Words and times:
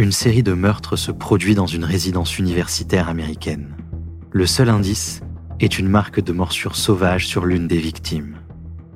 Une 0.00 0.12
série 0.12 0.42
de 0.42 0.54
meurtres 0.54 0.96
se 0.96 1.12
produit 1.12 1.54
dans 1.54 1.66
une 1.66 1.84
résidence 1.84 2.38
universitaire 2.38 3.10
américaine. 3.10 3.76
Le 4.30 4.46
seul 4.46 4.70
indice 4.70 5.20
est 5.60 5.78
une 5.78 5.90
marque 5.90 6.22
de 6.22 6.32
morsure 6.32 6.74
sauvage 6.74 7.26
sur 7.26 7.44
l'une 7.44 7.68
des 7.68 7.76
victimes. 7.76 8.36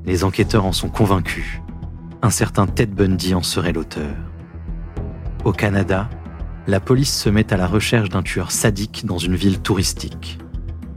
Les 0.06 0.24
enquêteurs 0.24 0.64
en 0.64 0.72
sont 0.72 0.88
convaincus. 0.88 1.60
Un 2.22 2.30
certain 2.30 2.66
Ted 2.66 2.90
Bundy 2.94 3.34
en 3.34 3.42
serait 3.42 3.74
l'auteur. 3.74 4.16
Au 5.44 5.52
Canada, 5.52 6.08
la 6.66 6.80
police 6.80 7.14
se 7.14 7.28
met 7.28 7.52
à 7.52 7.58
la 7.58 7.66
recherche 7.66 8.08
d'un 8.08 8.22
tueur 8.22 8.50
sadique 8.50 9.04
dans 9.04 9.18
une 9.18 9.36
ville 9.36 9.60
touristique. 9.60 10.38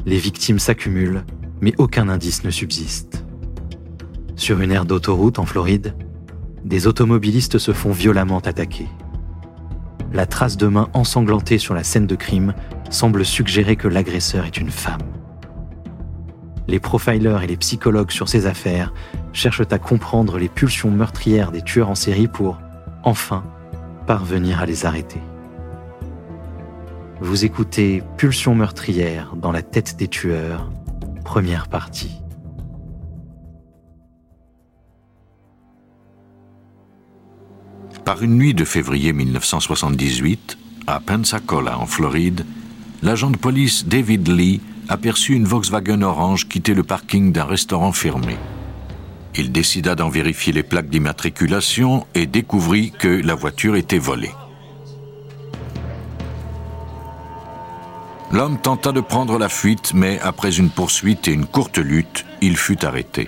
Les 0.06 0.20
victimes 0.20 0.60
s'accumulent, 0.60 1.26
mais 1.60 1.74
aucun 1.80 2.08
indice 2.08 2.46
ne 2.46 2.50
subsiste. 2.50 3.26
Sur 4.38 4.62
une 4.62 4.72
aire 4.72 4.86
d'autoroute 4.86 5.38
en 5.38 5.46
Floride, 5.46 5.98
des 6.64 6.88
automobilistes 6.88 7.58
se 7.58 7.74
font 7.74 7.92
violemment 7.92 8.40
attaquer. 8.40 8.88
La 10.14 10.26
trace 10.26 10.58
de 10.58 10.68
main 10.68 10.90
ensanglantée 10.94 11.58
sur 11.58 11.74
la 11.74 11.84
scène 11.84 12.08
de 12.08 12.16
crime 12.16 12.54
semble 12.90 13.26
suggérer 13.26 13.76
que 13.76 13.88
l'agresseur 13.88 14.46
est 14.46 14.58
une 14.58 14.72
femme. 14.72 15.02
Les 16.68 16.80
profilers 16.80 17.44
et 17.44 17.48
les 17.48 17.58
psychologues 17.58 18.12
sur 18.12 18.28
ces 18.28 18.46
affaires 18.46 18.94
cherchent 19.34 19.62
à 19.72 19.78
comprendre 19.78 20.38
les 20.38 20.50
pulsions 20.50 20.92
meurtrières 20.92 21.52
des 21.52 21.62
tueurs 21.62 21.90
en 21.90 21.96
série 21.96 22.28
pour, 22.28 22.60
enfin, 23.04 23.44
parvenir 24.06 24.62
à 24.62 24.66
les 24.66 24.86
arrêter. 24.86 25.22
Vous 27.20 27.46
écoutez 27.46 28.04
Pulsions 28.18 28.56
meurtrières 28.56 29.36
dans 29.36 29.52
la 29.52 29.62
tête 29.62 29.98
des 29.98 30.08
tueurs, 30.08 30.70
première 31.24 31.68
partie. 31.68 32.22
Par 38.08 38.24
une 38.24 38.38
nuit 38.38 38.54
de 38.54 38.64
février 38.64 39.12
1978, 39.12 40.58
à 40.88 41.02
Pensacola, 41.02 41.78
en 41.78 41.86
Floride, 41.86 42.46
l'agent 43.02 43.30
de 43.30 43.36
police 43.36 43.86
David 43.86 44.30
Lee 44.30 44.62
aperçut 44.88 45.34
une 45.34 45.44
Volkswagen 45.44 46.04
orange 46.04 46.48
quitter 46.48 46.74
le 46.74 46.84
parking 46.84 47.34
d'un 47.34 47.44
restaurant 47.44 47.92
fermé. 47.92 48.38
Il 49.36 49.52
décida 49.52 49.94
d'en 49.96 50.08
vérifier 50.08 50.54
les 50.54 50.64
plaques 50.64 50.88
d'immatriculation 50.88 52.08
et 52.16 52.28
découvrit 52.28 52.94
que 52.98 53.10
la 53.10 53.36
voiture 53.36 53.76
était 53.76 54.00
volée. 54.00 54.32
L'homme 58.32 58.58
tenta 58.58 58.94
de 58.94 59.02
prendre 59.02 59.38
la 59.38 59.50
fuite, 59.50 59.92
mais 59.94 60.18
après 60.22 60.58
une 60.58 60.70
poursuite 60.70 61.28
et 61.28 61.34
une 61.34 61.46
courte 61.46 61.78
lutte, 61.78 62.26
il 62.40 62.56
fut 62.56 62.86
arrêté. 62.86 63.28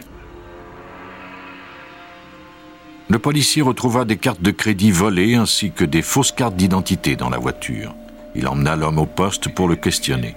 Le 3.12 3.18
policier 3.18 3.64
retrouva 3.64 4.06
des 4.06 4.18
cartes 4.18 4.44
de 4.44 4.52
crédit 4.52 4.92
volées 4.92 5.34
ainsi 5.34 5.72
que 5.72 5.84
des 5.84 6.04
fausses 6.04 6.32
cartes 6.32 6.56
d'identité 6.56 7.16
dans 7.16 7.32
la 7.32 7.40
voiture. 7.40 7.96
Il 8.36 8.48
emmena 8.48 8.76
l'homme 8.76 9.00
au 9.00 9.08
poste 9.08 9.50
pour 9.50 9.68
le 9.68 9.76
questionner. 9.76 10.36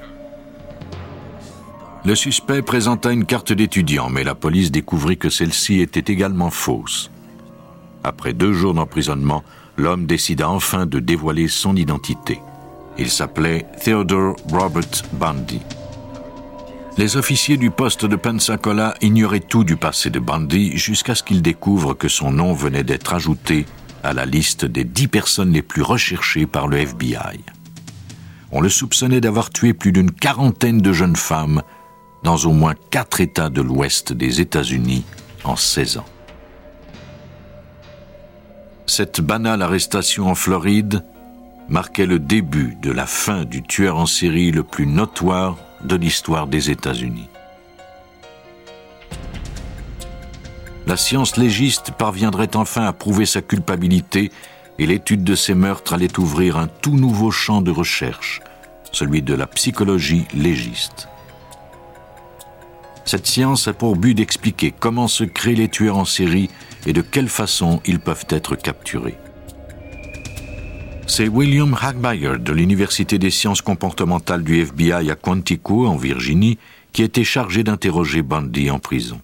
Le 2.07 2.15
suspect 2.15 2.63
présenta 2.63 3.13
une 3.13 3.27
carte 3.27 3.53
d'étudiant, 3.53 4.09
mais 4.09 4.25
la 4.25 4.35
police 4.35 4.71
découvrit 4.71 5.19
que 5.19 5.29
celle-ci 5.29 5.81
était 5.81 6.11
également 6.11 6.51
fausse. 6.51 7.11
Après 8.05 8.33
deux 8.33 8.55
jours 8.55 8.73
d'emprisonnement, 8.73 9.45
l'homme 9.77 10.07
décida 10.07 10.49
enfin 10.49 10.87
de 10.87 10.99
dévoiler 10.99 11.49
son 11.49 11.77
identité. 11.77 12.41
Il 12.97 13.11
s'appelait 13.11 13.67
Theodore 13.85 14.35
Robert 14.51 15.03
Bundy. 15.13 15.61
Les 16.99 17.17
officiers 17.17 17.57
du 17.57 17.71
poste 17.71 18.05
de 18.05 18.17
Pensacola 18.17 18.95
ignoraient 19.01 19.41
tout 19.41 19.65
du 19.65 19.77
passé 19.77 20.11
de 20.11 20.19
Bundy 20.19 20.77
jusqu'à 20.77 21.15
ce 21.15 21.23
qu'ils 21.23 21.41
découvrent 21.41 21.95
que 21.95 22.09
son 22.09 22.31
nom 22.31 22.53
venait 22.53 22.85
d'être 22.85 23.15
ajouté 23.15 23.65
à 24.03 24.13
la 24.13 24.27
liste 24.27 24.67
des 24.67 24.85
dix 24.85 25.09
personnes 25.09 25.53
les 25.53 25.63
plus 25.63 25.81
recherchées 25.81 26.47
par 26.47 26.69
le 26.69 26.79
FBI. 26.79 27.41
On 28.51 28.61
le 28.61 28.69
soupçonnait 28.69 29.23
d'avoir 29.23 29.49
tué 29.49 29.73
plus 29.73 29.93
d'une 29.93 30.11
quarantaine 30.11 30.83
de 30.83 30.93
jeunes 30.93 31.17
femmes 31.17 31.63
dans 32.23 32.37
au 32.37 32.53
moins 32.53 32.75
quatre 32.91 33.23
États 33.23 33.49
de 33.49 33.63
l'Ouest 33.63 34.13
des 34.13 34.43
États-Unis 34.43 35.05
en 35.45 35.57
16 35.57 35.97
ans. 35.97 36.07
Cette 38.87 39.23
banale 39.23 39.63
arrestation 39.63 40.29
en 40.29 40.35
Floride 40.35 41.03
marquait 41.71 42.05
le 42.05 42.19
début 42.19 42.77
de 42.83 42.93
la 42.93 43.07
fin 43.07 43.47
du 43.47 43.63
tueur 43.63 43.97
en 43.97 44.07
série 44.07 44.51
le 44.51 44.63
plus 44.63 44.87
notoire 44.87 45.57
de 45.85 45.97
l'histoire 45.97 46.47
des 46.47 46.71
États-Unis. 46.71 47.29
La 50.87 50.97
science 50.97 51.37
légiste 51.37 51.93
parviendrait 51.93 52.57
enfin 52.57 52.85
à 52.85 52.93
prouver 52.93 53.27
sa 53.27 53.41
culpabilité 53.41 54.31
et 54.79 54.87
l'étude 54.87 55.23
de 55.23 55.35
ces 55.35 55.55
meurtres 55.55 55.93
allait 55.93 56.19
ouvrir 56.19 56.57
un 56.57 56.67
tout 56.67 56.97
nouveau 56.97 57.31
champ 57.31 57.63
de 57.63 57.71
recherche, 57.71 58.41
celui 58.91 59.23
de 59.23 59.35
la 59.35 59.47
psychologie 59.47 60.27
légiste. 60.35 61.09
Cette 63.05 63.27
science 63.27 63.69
a 63.69 63.73
pour 63.73 63.97
but 63.97 64.15
d'expliquer 64.15 64.73
comment 64.73 65.09
se 65.09 65.25
créent 65.25 65.55
les 65.55 65.69
tueurs 65.69 65.99
en 65.99 66.05
série 66.05 66.51
et 66.87 66.93
de 66.93 67.03
quelle 67.03 67.29
façon 67.29 67.81
ils 67.85 68.01
peuvent 68.01 68.27
être 68.29 68.57
capturés. 68.57 69.19
C'est 71.15 71.29
William 71.29 71.77
Hagmeyer 71.79 72.39
de 72.39 72.53
l'Université 72.53 73.19
des 73.19 73.31
sciences 73.31 73.61
comportementales 73.61 74.43
du 74.43 74.63
FBI 74.63 75.11
à 75.11 75.15
Quantico, 75.15 75.87
en 75.87 75.97
Virginie, 75.97 76.57
qui 76.95 77.03
était 77.03 77.23
chargé 77.23 77.63
d'interroger 77.63 78.23
Bundy 78.23 78.71
en 78.71 78.79
prison. 78.79 79.21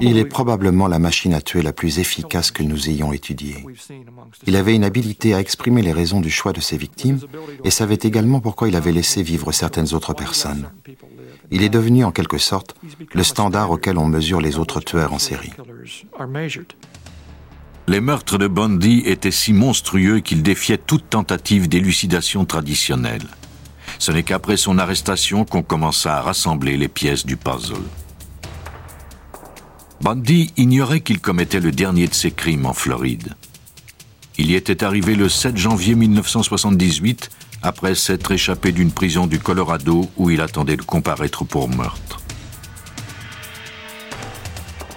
Il 0.00 0.16
est 0.16 0.24
probablement 0.26 0.86
la 0.86 1.00
machine 1.00 1.34
à 1.34 1.40
tuer 1.40 1.62
la 1.62 1.72
plus 1.72 1.98
efficace 1.98 2.52
que 2.52 2.62
nous 2.62 2.88
ayons 2.88 3.12
étudiée. 3.12 3.66
Il 4.46 4.54
avait 4.54 4.76
une 4.76 4.84
habilité 4.84 5.34
à 5.34 5.40
exprimer 5.40 5.82
les 5.82 5.92
raisons 5.92 6.20
du 6.20 6.30
choix 6.30 6.52
de 6.52 6.60
ses 6.60 6.76
victimes 6.76 7.18
et 7.64 7.70
savait 7.70 7.98
également 8.00 8.38
pourquoi 8.38 8.68
il 8.68 8.76
avait 8.76 8.92
laissé 8.92 9.24
vivre 9.24 9.50
certaines 9.50 9.92
autres 9.92 10.14
personnes. 10.14 10.70
Il 11.50 11.64
est 11.64 11.68
devenu 11.68 12.04
en 12.04 12.12
quelque 12.12 12.38
sorte 12.38 12.76
le 13.12 13.24
standard 13.24 13.72
auquel 13.72 13.98
on 13.98 14.06
mesure 14.06 14.40
les 14.40 14.56
autres 14.56 14.78
tueurs 14.78 15.12
en 15.12 15.18
série. 15.18 15.52
Les 17.88 18.00
meurtres 18.00 18.36
de 18.36 18.48
Bundy 18.48 19.04
étaient 19.06 19.30
si 19.30 19.52
monstrueux 19.52 20.18
qu'ils 20.18 20.42
défiaient 20.42 20.76
toute 20.76 21.08
tentative 21.08 21.68
d'élucidation 21.68 22.44
traditionnelle. 22.44 23.26
Ce 24.00 24.10
n'est 24.10 24.24
qu'après 24.24 24.56
son 24.56 24.78
arrestation 24.78 25.44
qu'on 25.44 25.62
commença 25.62 26.16
à 26.16 26.20
rassembler 26.20 26.76
les 26.76 26.88
pièces 26.88 27.24
du 27.24 27.36
puzzle. 27.36 27.76
Bundy 30.00 30.52
ignorait 30.56 31.00
qu'il 31.00 31.20
commettait 31.20 31.60
le 31.60 31.70
dernier 31.70 32.08
de 32.08 32.14
ses 32.14 32.32
crimes 32.32 32.66
en 32.66 32.74
Floride. 32.74 33.34
Il 34.36 34.50
y 34.50 34.56
était 34.56 34.82
arrivé 34.82 35.14
le 35.14 35.28
7 35.28 35.56
janvier 35.56 35.94
1978, 35.94 37.30
après 37.62 37.94
s'être 37.94 38.32
échappé 38.32 38.72
d'une 38.72 38.90
prison 38.90 39.26
du 39.26 39.38
Colorado 39.38 40.10
où 40.16 40.30
il 40.30 40.40
attendait 40.40 40.76
de 40.76 40.82
comparaître 40.82 41.44
pour 41.44 41.68
meurtre. 41.68 42.05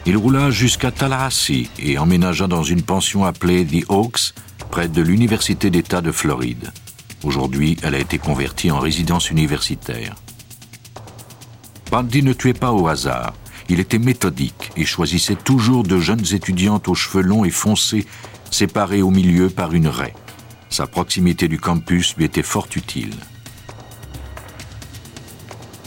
Il 0.09 0.17
roula 0.17 0.49
jusqu'à 0.49 0.89
Tallahassee 0.89 1.69
et 1.77 1.99
emménagea 1.99 2.47
dans 2.47 2.63
une 2.63 2.81
pension 2.81 3.25
appelée 3.25 3.63
The 3.63 3.85
Oaks, 3.89 4.33
près 4.71 4.87
de 4.87 5.03
l'Université 5.03 5.69
d'État 5.69 6.01
de 6.01 6.11
Floride. 6.11 6.71
Aujourd'hui, 7.23 7.77
elle 7.83 7.93
a 7.93 7.99
été 7.99 8.17
convertie 8.17 8.71
en 8.71 8.79
résidence 8.79 9.29
universitaire. 9.29 10.15
Bundy 11.91 12.23
ne 12.23 12.33
tuait 12.33 12.55
pas 12.55 12.71
au 12.71 12.87
hasard. 12.87 13.35
Il 13.69 13.79
était 13.79 13.99
méthodique 13.99 14.71
et 14.75 14.83
choisissait 14.83 15.35
toujours 15.35 15.83
de 15.83 15.99
jeunes 15.99 16.25
étudiantes 16.33 16.87
aux 16.87 16.95
cheveux 16.95 17.21
longs 17.21 17.45
et 17.45 17.51
foncés, 17.51 18.07
séparées 18.49 19.03
au 19.03 19.11
milieu 19.11 19.51
par 19.51 19.73
une 19.73 19.89
raie. 19.89 20.15
Sa 20.71 20.87
proximité 20.87 21.47
du 21.47 21.59
campus 21.59 22.15
lui 22.17 22.25
était 22.25 22.41
fort 22.41 22.67
utile. 22.75 23.13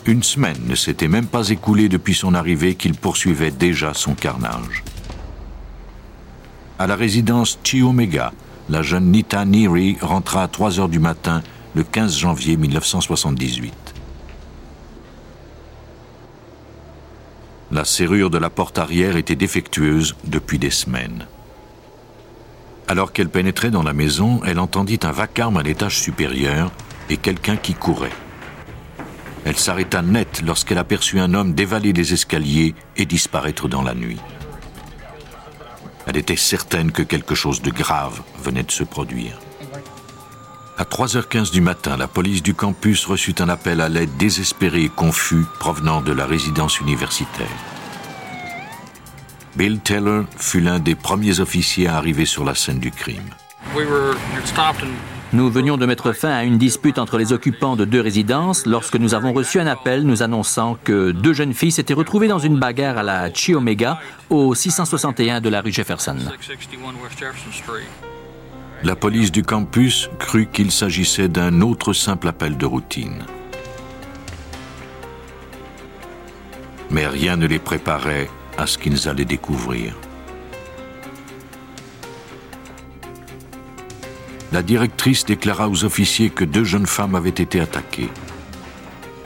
Une 0.05 0.25
semaine 0.25 0.59
ne 0.67 0.75
s'était 0.75 1.07
même 1.07 1.27
pas 1.27 1.51
écoulée 1.51 1.89
depuis 1.89 2.15
son 2.15 2.35
arrivée 2.35 2.75
qu'il 2.75 2.95
poursuivait 2.95 3.53
déjà 3.53 3.95
son 3.95 4.15
carnage. 4.15 4.83
À 6.79 6.89
la 6.89 6.97
résidence 6.97 7.61
Chi 7.63 7.83
Omega, 7.83 8.33
la 8.69 8.83
jeune 8.83 9.13
Nita 9.13 9.45
Neary 9.45 9.99
rentra 10.01 10.43
à 10.43 10.49
3 10.49 10.81
heures 10.81 10.89
du 10.89 10.99
matin 10.99 11.43
le 11.77 11.85
15 11.85 12.17
janvier 12.17 12.57
1978. 12.57 13.73
La 17.71 17.85
serrure 17.85 18.29
de 18.29 18.39
la 18.39 18.51
porte 18.51 18.79
arrière 18.79 19.17
était 19.17 19.37
défectueuse 19.37 20.17
depuis 20.25 20.59
des 20.59 20.71
semaines. 20.71 21.27
Alors 22.89 23.13
qu'elle 23.13 23.31
pénétrait 23.31 23.71
dans 23.71 23.85
la 23.85 23.93
maison, 23.93 24.41
elle 24.45 24.59
entendit 24.59 25.01
un 25.05 25.13
vacarme 25.13 25.59
à 25.59 25.63
l'étage 25.63 25.99
supérieur 25.99 26.73
et 27.09 27.17
quelqu'un 27.17 27.57
qui 27.57 27.75
courait. 27.75 28.11
Elle 29.45 29.57
s'arrêta 29.57 30.03
net 30.03 30.43
lorsqu'elle 30.45 30.79
aperçut 30.79 31.19
un 31.19 31.35
homme 31.35 31.55
dévaler 31.55 31.93
les 31.93 32.13
escaliers 32.13 32.75
et 32.97 33.07
disparaître 33.07 33.69
dans 33.69 33.83
la 33.83 33.95
nuit. 33.95 34.21
Elle 36.07 36.17
était 36.17 36.37
certaine 36.37 36.93
que 36.93 37.03
quelque 37.03 37.35
chose 37.35 37.63
de 37.63 37.71
grave 37.71 38.23
venait 38.43 38.63
de 38.63 38.71
se 38.71 38.85
produire. 38.85 39.39
À 40.79 40.85
3h15 40.85 41.53
du 41.53 41.61
matin, 41.61 41.97
la 41.97 42.09
police 42.09 42.43
du 42.43 42.55
campus 42.55 43.05
reçut 43.05 43.35
un 43.41 43.49
appel 43.49 43.81
à 43.81 43.89
l'aide 43.89 44.17
désespéré 44.17 44.85
et 44.85 44.89
confus 44.89 45.45
provenant 45.59 46.01
de 46.01 46.13
la 46.13 46.27
résidence 46.27 46.81
universitaire. 46.81 47.47
Bill 49.55 49.81
Taylor 49.81 50.25
fut 50.39 50.61
l'un 50.61 50.79
des 50.79 50.95
premiers 50.95 51.41
officiers 51.41 51.89
à 51.89 51.97
arriver 51.97 52.25
sur 52.25 52.45
la 52.45 52.55
scène 52.55 52.79
du 52.79 52.91
crime. 52.91 53.29
Nous 55.35 55.51
venions 55.51 55.79
de 55.79 55.87
mettre 55.87 56.13
fin 56.13 56.29
à 56.29 56.45
une 56.45 56.59
dispute 56.59 56.99
entre 56.99 57.17
les 57.17 57.33
occupants 57.33 57.75
de 57.75 57.87
deux 57.87 58.03
résidences 58.03 58.67
lorsque 58.67 58.97
nous 58.97 59.15
avons 59.15 59.33
reçu 59.33 59.59
un 59.61 59.67
appel 59.67 60.03
nous 60.03 60.23
annonçant 60.23 60.77
que 60.85 61.11
deux 61.11 61.33
jeunes 61.33 61.55
filles 61.55 61.73
s'étaient 61.73 61.95
retrouvées 61.95 62.29
dans 62.29 62.39
une 62.39 62.59
bagarre 62.59 62.99
à 62.99 63.03
la 63.03 63.33
Chi 63.33 63.55
Omega 63.55 63.99
au 64.29 64.55
661 64.55 65.41
de 65.41 65.49
la 65.49 65.63
rue 65.63 65.73
Jefferson. 65.73 66.17
La 68.83 68.95
police 68.95 69.33
du 69.33 69.43
campus 69.43 70.11
crut 70.19 70.51
qu'il 70.53 70.71
s'agissait 70.71 71.29
d'un 71.29 71.63
autre 71.63 71.95
simple 71.95 72.29
appel 72.29 72.59
de 72.59 72.67
routine. 72.67 73.25
Mais 76.91 77.07
rien 77.07 77.37
ne 77.37 77.47
les 77.47 77.59
préparait 77.59 78.29
à 78.59 78.67
ce 78.67 78.77
qu'ils 78.77 79.09
allaient 79.09 79.25
découvrir. 79.25 79.95
La 84.53 84.63
directrice 84.63 85.25
déclara 85.25 85.69
aux 85.69 85.85
officiers 85.85 86.29
que 86.29 86.45
deux 86.45 86.65
jeunes 86.65 86.87
femmes 86.87 87.15
avaient 87.15 87.31
été 87.31 87.59
attaquées. 87.61 88.11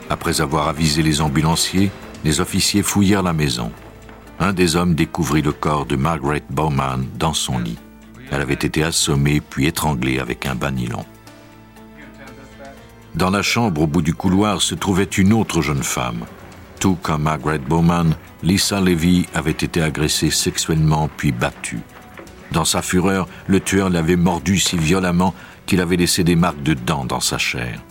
Après 0.08 0.40
avoir 0.40 0.68
avisé 0.68 1.02
les 1.02 1.20
ambulanciers, 1.20 1.90
les 2.24 2.40
officiers 2.40 2.84
fouillèrent 2.84 3.24
la 3.24 3.32
maison. 3.32 3.72
Un 4.38 4.52
des 4.52 4.76
hommes 4.76 4.94
découvrit 4.94 5.42
le 5.42 5.52
corps 5.52 5.86
de 5.86 5.96
Margaret 5.96 6.44
Bowman 6.48 7.04
dans 7.18 7.34
son 7.34 7.58
lit. 7.58 7.78
Elle 8.30 8.40
avait 8.40 8.54
été 8.54 8.84
assommée 8.84 9.40
puis 9.40 9.66
étranglée 9.66 10.20
avec 10.20 10.46
un 10.46 10.54
banilon. 10.54 11.04
Dans 13.16 13.30
la 13.30 13.42
chambre 13.42 13.80
au 13.80 13.86
bout 13.86 14.02
du 14.02 14.14
couloir 14.14 14.62
se 14.62 14.74
trouvait 14.74 15.04
une 15.04 15.32
autre 15.32 15.62
jeune 15.62 15.82
femme. 15.82 16.24
Tout 16.78 16.98
comme 17.02 17.22
Margaret 17.22 17.58
Bowman, 17.58 18.14
Lisa 18.42 18.80
Levy 18.80 19.26
avait 19.34 19.50
été 19.50 19.82
agressée 19.82 20.30
sexuellement 20.30 21.08
puis 21.16 21.32
battue. 21.32 21.80
Dans 22.52 22.64
sa 22.64 22.82
fureur, 22.82 23.28
le 23.46 23.60
tueur 23.60 23.90
l'avait 23.90 24.16
mordu 24.16 24.58
si 24.58 24.76
violemment 24.78 25.34
qu'il 25.66 25.80
avait 25.80 25.96
laissé 25.96 26.24
des 26.24 26.36
marques 26.36 26.62
de 26.62 26.74
dents 26.74 27.04
dans 27.04 27.20
sa 27.20 27.38
chair. 27.38 27.82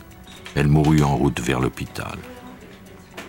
Elle 0.55 0.67
mourut 0.67 1.03
en 1.03 1.15
route 1.15 1.39
vers 1.41 1.59
l'hôpital. 1.59 2.17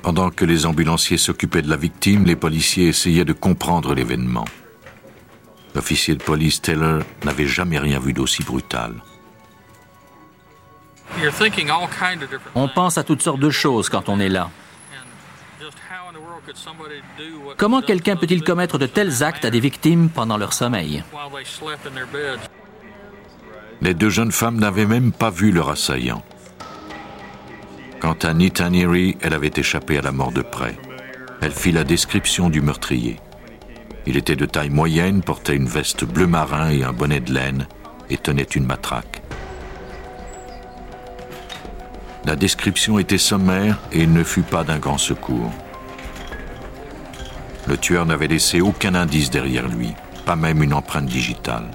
Pendant 0.02 0.30
que 0.30 0.44
les 0.44 0.66
ambulanciers 0.66 1.18
s'occupaient 1.18 1.62
de 1.62 1.68
la 1.68 1.76
victime, 1.76 2.24
les 2.24 2.36
policiers 2.36 2.88
essayaient 2.88 3.24
de 3.24 3.32
comprendre 3.32 3.92
l'événement. 3.92 4.44
L'officier 5.74 6.14
de 6.14 6.22
police 6.22 6.62
Taylor 6.62 7.02
n'avait 7.24 7.46
jamais 7.46 7.78
rien 7.78 7.98
vu 7.98 8.12
d'aussi 8.12 8.44
brutal. 8.44 8.94
On 12.54 12.68
pense 12.68 12.98
à 12.98 13.04
toutes 13.04 13.22
sortes 13.22 13.40
de 13.40 13.50
choses 13.50 13.88
quand 13.88 14.08
on 14.08 14.20
est 14.20 14.28
là. 14.28 14.50
Comment 17.56 17.82
quelqu'un 17.82 18.16
peut-il 18.16 18.42
commettre 18.42 18.78
de 18.78 18.86
tels 18.86 19.22
actes 19.22 19.44
à 19.44 19.50
des 19.50 19.60
victimes 19.60 20.08
pendant 20.08 20.36
leur 20.36 20.52
sommeil? 20.52 21.02
Les 23.80 23.94
deux 23.94 24.10
jeunes 24.10 24.32
femmes 24.32 24.58
n'avaient 24.58 24.86
même 24.86 25.12
pas 25.12 25.30
vu 25.30 25.52
leur 25.52 25.70
assaillant. 25.70 26.22
Quant 28.00 28.16
à 28.22 28.32
Nita 28.34 28.70
Neary, 28.70 29.16
elle 29.20 29.34
avait 29.34 29.52
échappé 29.56 29.98
à 29.98 30.02
la 30.02 30.12
mort 30.12 30.32
de 30.32 30.42
près. 30.42 30.78
Elle 31.40 31.52
fit 31.52 31.72
la 31.72 31.84
description 31.84 32.48
du 32.48 32.60
meurtrier. 32.60 33.16
Il 34.06 34.16
était 34.16 34.36
de 34.36 34.46
taille 34.46 34.70
moyenne, 34.70 35.22
portait 35.22 35.56
une 35.56 35.66
veste 35.66 36.04
bleu 36.04 36.26
marin 36.26 36.70
et 36.70 36.84
un 36.84 36.92
bonnet 36.92 37.20
de 37.20 37.32
laine, 37.32 37.66
et 38.08 38.16
tenait 38.16 38.42
une 38.42 38.66
matraque. 38.66 39.22
La 42.24 42.36
description 42.36 42.98
était 42.98 43.18
sommaire 43.18 43.78
et 43.92 44.06
ne 44.06 44.24
fut 44.24 44.42
pas 44.42 44.64
d'un 44.64 44.78
grand 44.78 44.98
secours. 44.98 45.52
Le 47.68 47.76
tueur 47.76 48.06
n'avait 48.06 48.28
laissé 48.28 48.60
aucun 48.60 48.94
indice 48.94 49.30
derrière 49.30 49.68
lui, 49.68 49.92
pas 50.24 50.36
même 50.36 50.62
une 50.62 50.72
empreinte 50.72 51.06
digitale. 51.06 51.68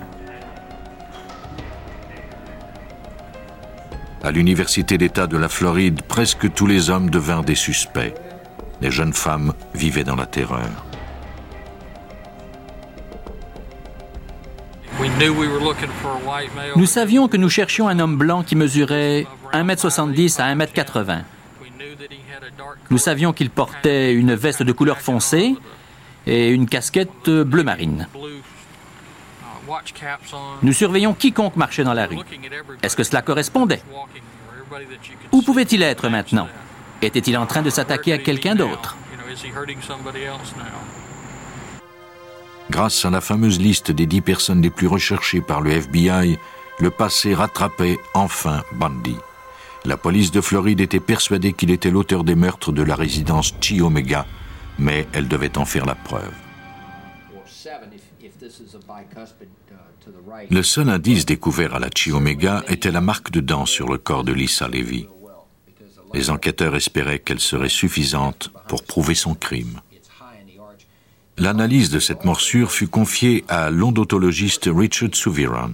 À 4.23 4.31
l'Université 4.31 4.97
d'État 4.97 5.27
de 5.27 5.37
la 5.37 5.49
Floride, 5.49 6.01
presque 6.03 6.53
tous 6.53 6.67
les 6.67 6.89
hommes 6.89 7.09
devinrent 7.09 7.43
des 7.43 7.55
suspects. 7.55 8.13
Les 8.79 8.91
jeunes 8.91 9.13
femmes 9.13 9.53
vivaient 9.73 10.03
dans 10.03 10.15
la 10.15 10.27
terreur. 10.27 10.69
Nous 16.75 16.85
savions 16.85 17.27
que 17.27 17.37
nous 17.37 17.49
cherchions 17.49 17.87
un 17.87 17.99
homme 17.99 18.17
blanc 18.17 18.43
qui 18.43 18.55
mesurait 18.55 19.25
1m70 19.53 20.39
à 20.39 20.55
1m80. 20.55 21.21
Nous 22.89 22.97
savions 22.97 23.33
qu'il 23.33 23.49
portait 23.49 24.13
une 24.13 24.35
veste 24.35 24.63
de 24.63 24.71
couleur 24.71 24.99
foncée 24.99 25.55
et 26.27 26.49
une 26.49 26.67
casquette 26.67 27.29
bleu 27.29 27.63
marine. 27.63 28.07
Nous 30.61 30.73
surveillons 30.73 31.13
quiconque 31.13 31.55
marchait 31.55 31.83
dans 31.83 31.93
la 31.93 32.07
rue. 32.07 32.17
Est-ce 32.81 32.95
que 32.95 33.03
cela 33.03 33.21
correspondait? 33.21 33.81
Où 35.31 35.41
pouvait-il 35.41 35.81
être 35.83 36.09
maintenant? 36.09 36.47
Était-il 37.01 37.37
en 37.37 37.45
train 37.45 37.61
de 37.61 37.69
s'attaquer 37.69 38.13
à 38.13 38.17
quelqu'un 38.17 38.55
d'autre? 38.55 38.97
Grâce 42.69 43.05
à 43.05 43.09
la 43.09 43.21
fameuse 43.21 43.59
liste 43.59 43.91
des 43.91 44.05
dix 44.05 44.21
personnes 44.21 44.61
les 44.61 44.69
plus 44.69 44.87
recherchées 44.87 45.41
par 45.41 45.61
le 45.61 45.71
FBI, 45.71 46.37
le 46.79 46.89
passé 46.89 47.33
rattrapait 47.33 47.99
enfin 48.13 48.63
Bundy. 48.73 49.15
La 49.83 49.97
police 49.97 50.31
de 50.31 50.41
Floride 50.41 50.79
était 50.79 50.99
persuadée 50.99 51.53
qu'il 51.53 51.71
était 51.71 51.89
l'auteur 51.89 52.23
des 52.23 52.35
meurtres 52.35 52.71
de 52.71 52.83
la 52.83 52.95
résidence 52.95 53.55
Chi 53.59 53.81
Omega 53.81 54.25
mais 54.79 55.07
elle 55.13 55.27
devait 55.27 55.57
en 55.57 55.65
faire 55.65 55.85
la 55.85 55.95
preuve. 55.95 56.33
Le 60.49 60.63
seul 60.63 60.89
indice 60.89 61.25
découvert 61.25 61.75
à 61.75 61.79
la 61.79 61.89
Chi 61.93 62.11
Omega 62.11 62.63
était 62.67 62.91
la 62.91 63.01
marque 63.01 63.31
de 63.31 63.39
dents 63.39 63.65
sur 63.65 63.87
le 63.89 63.97
corps 63.97 64.23
de 64.23 64.33
Lisa 64.33 64.67
Levy. 64.67 65.07
Les 66.13 66.29
enquêteurs 66.29 66.75
espéraient 66.75 67.19
qu'elle 67.19 67.39
serait 67.39 67.69
suffisante 67.69 68.51
pour 68.67 68.83
prouver 68.83 69.15
son 69.15 69.33
crime. 69.35 69.79
L'analyse 71.37 71.89
de 71.89 71.99
cette 71.99 72.25
morsure 72.25 72.71
fut 72.71 72.87
confiée 72.87 73.45
à 73.47 73.69
l'ondontologiste 73.69 74.69
Richard 74.71 75.15
Suviron. 75.15 75.71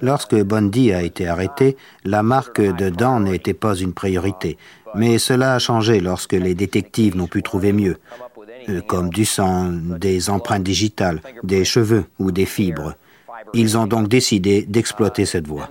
Lorsque 0.00 0.34
Bundy 0.34 0.92
a 0.92 1.02
été 1.02 1.28
arrêté, 1.28 1.76
la 2.04 2.22
marque 2.22 2.60
de 2.60 2.88
dents 2.90 3.20
n'était 3.20 3.54
pas 3.54 3.74
une 3.74 3.92
priorité. 3.92 4.58
Mais 4.94 5.18
cela 5.18 5.54
a 5.54 5.58
changé 5.58 6.00
lorsque 6.00 6.32
les 6.32 6.54
détectives 6.54 7.16
n'ont 7.16 7.26
pu 7.26 7.42
trouver 7.42 7.72
mieux, 7.72 7.98
euh, 8.68 8.80
comme 8.82 9.10
du 9.10 9.24
sang, 9.24 9.70
des 9.72 10.30
empreintes 10.30 10.62
digitales, 10.62 11.20
des 11.42 11.64
cheveux 11.64 12.04
ou 12.18 12.32
des 12.32 12.46
fibres. 12.46 12.94
Ils 13.54 13.78
ont 13.78 13.86
donc 13.86 14.08
décidé 14.08 14.62
d'exploiter 14.62 15.26
cette 15.26 15.46
voie. 15.46 15.68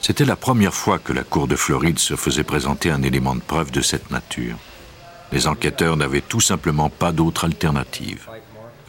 C'était 0.00 0.24
la 0.24 0.36
première 0.36 0.74
fois 0.74 0.98
que 0.98 1.12
la 1.12 1.24
Cour 1.24 1.46
de 1.46 1.56
Floride 1.56 1.98
se 1.98 2.16
faisait 2.16 2.44
présenter 2.44 2.90
un 2.90 3.02
élément 3.02 3.34
de 3.34 3.40
preuve 3.40 3.70
de 3.70 3.82
cette 3.82 4.10
nature. 4.10 4.56
Les 5.32 5.46
enquêteurs 5.46 5.96
n'avaient 5.96 6.22
tout 6.22 6.40
simplement 6.40 6.88
pas 6.88 7.12
d'autre 7.12 7.44
alternative. 7.44 8.28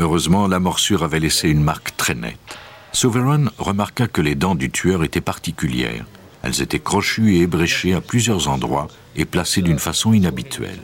Heureusement, 0.01 0.48
la 0.48 0.60
morsure 0.60 1.03
avait 1.03 1.20
laissé 1.20 1.48
une 1.48 1.63
marque 1.63 1.96
très 1.96 2.15
nette. 2.15 2.58
Sovereign 2.91 3.51
remarqua 3.60 4.08
que 4.08 4.22
les 4.22 4.34
dents 4.34 4.55
du 4.55 4.72
tueur 4.72 5.03
étaient 5.03 5.22
particulières. 5.22 6.05
Elles 6.41 6.63
étaient 6.63 6.79
crochues 6.79 7.36
et 7.36 7.41
ébréchées 7.41 7.93
à 7.93 8.01
plusieurs 8.01 8.48
endroits 8.48 8.88
et 9.15 9.25
placées 9.25 9.62
d'une 9.62 9.77
façon 9.77 10.12
inhabituelle. 10.12 10.81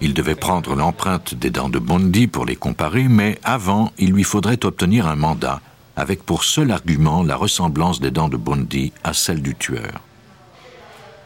Il 0.00 0.14
devait 0.14 0.34
prendre 0.34 0.74
l'empreinte 0.74 1.34
des 1.34 1.50
dents 1.50 1.68
de 1.68 1.78
Bondi 1.78 2.26
pour 2.26 2.46
les 2.46 2.56
comparer, 2.56 3.06
mais 3.06 3.38
avant, 3.44 3.92
il 3.98 4.12
lui 4.12 4.24
faudrait 4.24 4.64
obtenir 4.64 5.06
un 5.06 5.16
mandat, 5.16 5.60
avec 5.94 6.22
pour 6.22 6.44
seul 6.44 6.70
argument 6.70 7.22
la 7.22 7.36
ressemblance 7.36 8.00
des 8.00 8.10
dents 8.10 8.30
de 8.30 8.38
Bondi 8.38 8.94
à 9.04 9.12
celles 9.12 9.42
du 9.42 9.54
tueur. 9.54 10.00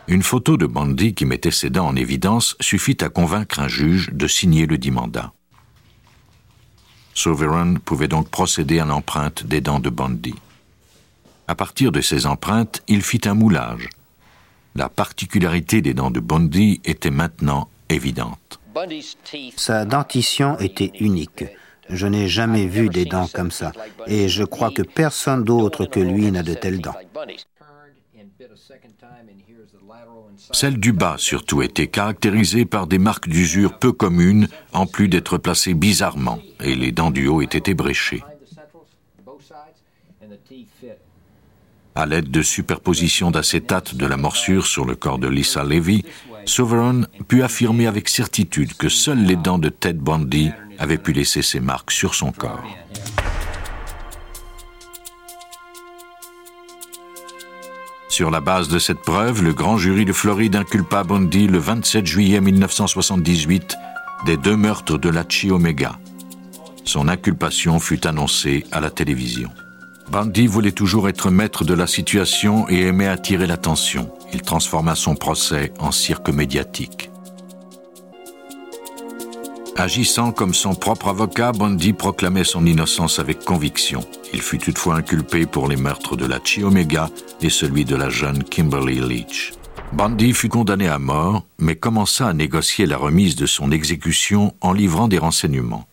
Une 0.06 0.22
photo 0.22 0.56
de 0.56 0.66
Bondi 0.66 1.14
qui 1.14 1.24
mettait 1.24 1.50
ses 1.50 1.70
dents 1.70 1.86
en 1.86 1.96
évidence 1.96 2.56
suffit 2.60 2.96
à 3.00 3.08
convaincre 3.08 3.60
un 3.60 3.68
juge 3.68 4.10
de 4.12 4.26
signer 4.26 4.66
le 4.66 4.76
dit 4.76 4.90
mandat. 4.90 5.32
Sovereign 7.14 7.78
pouvait 7.78 8.08
donc 8.08 8.28
procéder 8.28 8.80
à 8.80 8.84
l'empreinte 8.84 9.46
des 9.46 9.62
dents 9.62 9.80
de 9.80 9.88
Bondi. 9.88 10.34
À 11.48 11.54
partir 11.54 11.90
de 11.90 12.00
ces 12.00 12.26
empreintes, 12.26 12.82
il 12.86 13.02
fit 13.02 13.20
un 13.24 13.34
moulage. 13.34 13.88
La 14.74 14.88
particularité 14.88 15.80
des 15.80 15.94
dents 15.94 16.10
de 16.10 16.20
Bundy 16.20 16.80
était 16.84 17.10
maintenant 17.10 17.68
évidente. 17.88 18.60
Sa 19.56 19.84
dentition 19.84 20.58
était 20.58 20.92
unique. 21.00 21.44
Je 21.88 22.06
n'ai 22.06 22.28
jamais 22.28 22.66
vu 22.66 22.88
des 22.88 23.04
dents 23.04 23.28
comme 23.32 23.50
ça, 23.50 23.72
et 24.06 24.28
je 24.28 24.42
crois 24.42 24.70
que 24.70 24.82
personne 24.82 25.44
d'autre 25.44 25.84
que 25.86 26.00
lui 26.00 26.30
n'a 26.32 26.42
de 26.42 26.54
telles 26.54 26.80
dents. 26.80 26.96
Celle 30.52 30.78
du 30.78 30.92
bas, 30.92 31.16
surtout, 31.18 31.62
était 31.62 31.88
caractérisée 31.88 32.64
par 32.64 32.86
des 32.86 32.98
marques 32.98 33.28
d'usure 33.28 33.78
peu 33.78 33.92
communes, 33.92 34.48
en 34.72 34.86
plus 34.86 35.08
d'être 35.08 35.38
placées 35.38 35.74
bizarrement, 35.74 36.38
et 36.60 36.74
les 36.74 36.92
dents 36.92 37.10
du 37.10 37.26
haut 37.26 37.42
étaient 37.42 37.70
ébréchées. 37.70 38.22
À 41.96 42.06
l'aide 42.06 42.30
de 42.30 42.42
superposition 42.42 43.30
d'acétate 43.30 43.94
de 43.94 44.06
la 44.06 44.16
morsure 44.16 44.66
sur 44.66 44.84
le 44.84 44.96
corps 44.96 45.18
de 45.18 45.28
Lisa 45.28 45.62
Levy, 45.62 46.04
Sovereign 46.44 47.06
put 47.28 47.42
affirmer 47.42 47.86
avec 47.86 48.08
certitude 48.08 48.74
que 48.74 48.88
seules 48.88 49.24
les 49.24 49.36
dents 49.36 49.58
de 49.58 49.68
Ted 49.68 50.00
Bundy 50.00 50.50
avaient 50.78 50.98
pu 50.98 51.12
laisser 51.12 51.42
ses 51.42 51.60
marques 51.60 51.92
sur 51.92 52.14
son 52.14 52.32
corps. 52.32 52.64
Sur 58.14 58.30
la 58.30 58.40
base 58.40 58.68
de 58.68 58.78
cette 58.78 59.00
preuve, 59.00 59.42
le 59.42 59.52
grand 59.52 59.76
jury 59.76 60.04
de 60.04 60.12
Floride 60.12 60.54
inculpa 60.54 61.02
Bundy 61.02 61.48
le 61.48 61.58
27 61.58 62.06
juillet 62.06 62.40
1978 62.40 63.76
des 64.24 64.36
deux 64.36 64.56
meurtres 64.56 64.98
de 64.98 65.08
la 65.08 65.24
Chi 65.28 65.50
Omega. 65.50 65.98
Son 66.84 67.08
inculpation 67.08 67.80
fut 67.80 68.06
annoncée 68.06 68.66
à 68.70 68.78
la 68.80 68.90
télévision. 68.90 69.50
Bundy 70.12 70.46
voulait 70.46 70.70
toujours 70.70 71.08
être 71.08 71.28
maître 71.28 71.64
de 71.64 71.74
la 71.74 71.88
situation 71.88 72.68
et 72.68 72.82
aimait 72.82 73.08
attirer 73.08 73.48
l'attention. 73.48 74.12
Il 74.32 74.42
transforma 74.42 74.94
son 74.94 75.16
procès 75.16 75.72
en 75.80 75.90
cirque 75.90 76.28
médiatique. 76.28 77.10
Agissant 79.76 80.30
comme 80.30 80.54
son 80.54 80.74
propre 80.74 81.08
avocat, 81.08 81.50
Bundy 81.50 81.92
proclamait 81.92 82.44
son 82.44 82.64
innocence 82.64 83.18
avec 83.18 83.44
conviction. 83.44 84.06
Il 84.32 84.40
fut 84.40 84.58
toutefois 84.58 84.94
inculpé 84.94 85.46
pour 85.46 85.68
les 85.68 85.76
meurtres 85.76 86.16
de 86.16 86.26
la 86.26 86.38
Chi 86.42 86.62
Omega 86.62 87.10
et 87.40 87.50
celui 87.50 87.84
de 87.84 87.96
la 87.96 88.08
jeune 88.08 88.44
Kimberly 88.44 89.00
Leach. 89.00 89.52
Bundy 89.92 90.32
fut 90.32 90.48
condamné 90.48 90.86
à 90.86 91.00
mort, 91.00 91.44
mais 91.58 91.74
commença 91.74 92.28
à 92.28 92.32
négocier 92.32 92.86
la 92.86 92.96
remise 92.96 93.34
de 93.34 93.46
son 93.46 93.72
exécution 93.72 94.54
en 94.60 94.72
livrant 94.72 95.08
des 95.08 95.18
renseignements. 95.18 95.88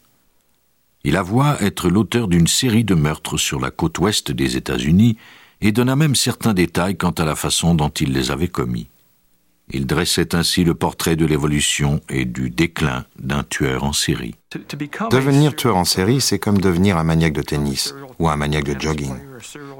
Il 1.03 1.17
avoua 1.17 1.57
être 1.59 1.89
l'auteur 1.89 2.27
d'une 2.27 2.47
série 2.47 2.83
de 2.83 2.93
meurtres 2.93 3.37
sur 3.37 3.59
la 3.59 3.71
côte 3.71 3.97
ouest 3.97 4.31
des 4.31 4.57
États-Unis 4.57 5.17
et 5.59 5.71
donna 5.71 5.95
même 5.95 6.15
certains 6.15 6.53
détails 6.53 6.97
quant 6.97 7.11
à 7.11 7.25
la 7.25 7.35
façon 7.35 7.73
dont 7.73 7.89
il 7.89 8.13
les 8.13 8.29
avait 8.29 8.47
commis. 8.47 8.87
Il 9.73 9.85
dressait 9.85 10.35
ainsi 10.35 10.63
le 10.63 10.73
portrait 10.73 11.15
de 11.15 11.25
l'évolution 11.25 12.01
et 12.09 12.25
du 12.25 12.49
déclin 12.49 13.05
d'un 13.17 13.43
tueur 13.43 13.83
en 13.83 13.93
série. 13.93 14.35
Devenir 15.09 15.55
tueur 15.55 15.77
en 15.77 15.85
série, 15.85 16.19
c'est 16.19 16.39
comme 16.39 16.59
devenir 16.59 16.97
un 16.97 17.03
maniaque 17.03 17.33
de 17.33 17.41
tennis 17.41 17.95
ou 18.19 18.27
un 18.29 18.35
maniaque 18.35 18.65
de 18.65 18.79
jogging. 18.79 19.15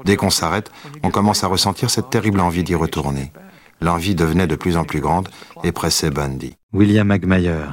Dès 0.04 0.16
qu'on 0.16 0.30
s'arrête, 0.30 0.70
on 1.02 1.10
commence 1.10 1.44
à 1.44 1.46
ressentir 1.46 1.90
cette 1.90 2.10
terrible 2.10 2.40
envie 2.40 2.64
d'y 2.64 2.74
retourner. 2.74 3.32
L'envie 3.80 4.14
devenait 4.14 4.46
de 4.46 4.56
plus 4.56 4.76
en 4.76 4.84
plus 4.84 5.00
grande 5.00 5.28
et 5.64 5.72
pressait 5.72 6.10
Bundy. 6.10 6.54
William 6.72 7.06
Magmayer, 7.06 7.66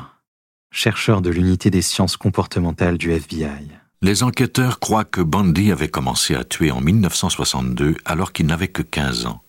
chercheur 0.71 1.21
de 1.21 1.29
l'unité 1.29 1.69
des 1.69 1.81
sciences 1.81 2.17
comportementales 2.17 2.97
du 2.97 3.11
FBI. 3.11 3.69
Les 4.01 4.23
enquêteurs 4.23 4.79
croient 4.79 5.05
que 5.05 5.21
Bundy 5.21 5.71
avait 5.71 5.89
commencé 5.89 6.33
à 6.33 6.43
tuer 6.43 6.71
en 6.71 6.81
1962 6.81 7.95
alors 8.05 8.31
qu'il 8.33 8.45
n'avait 8.45 8.69
que 8.69 8.81
15 8.81 9.25
ans. 9.25 9.41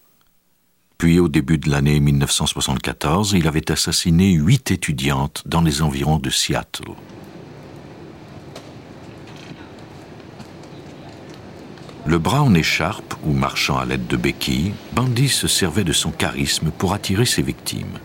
Puis 1.01 1.19
au 1.19 1.29
début 1.29 1.57
de 1.57 1.71
l'année 1.71 1.99
1974, 1.99 3.33
il 3.33 3.49
avait 3.49 3.73
assassiné 3.73 4.33
huit 4.33 4.71
étudiantes 4.71 5.43
dans 5.47 5.63
les 5.63 5.81
environs 5.81 6.19
de 6.19 6.29
Seattle. 6.29 6.91
Le 12.05 12.19
bras 12.19 12.43
en 12.43 12.53
écharpe 12.53 13.15
ou 13.25 13.33
marchant 13.33 13.79
à 13.79 13.87
l'aide 13.87 14.09
de 14.09 14.17
béquilles, 14.19 14.75
Bundy 14.93 15.31
se 15.31 15.49
servait 15.49 15.85
de 15.85 15.95
son 15.95 16.11
charisme 16.11 16.71
pour 16.71 16.93
attirer 16.93 17.25
ses 17.25 17.41
victimes. 17.41 17.99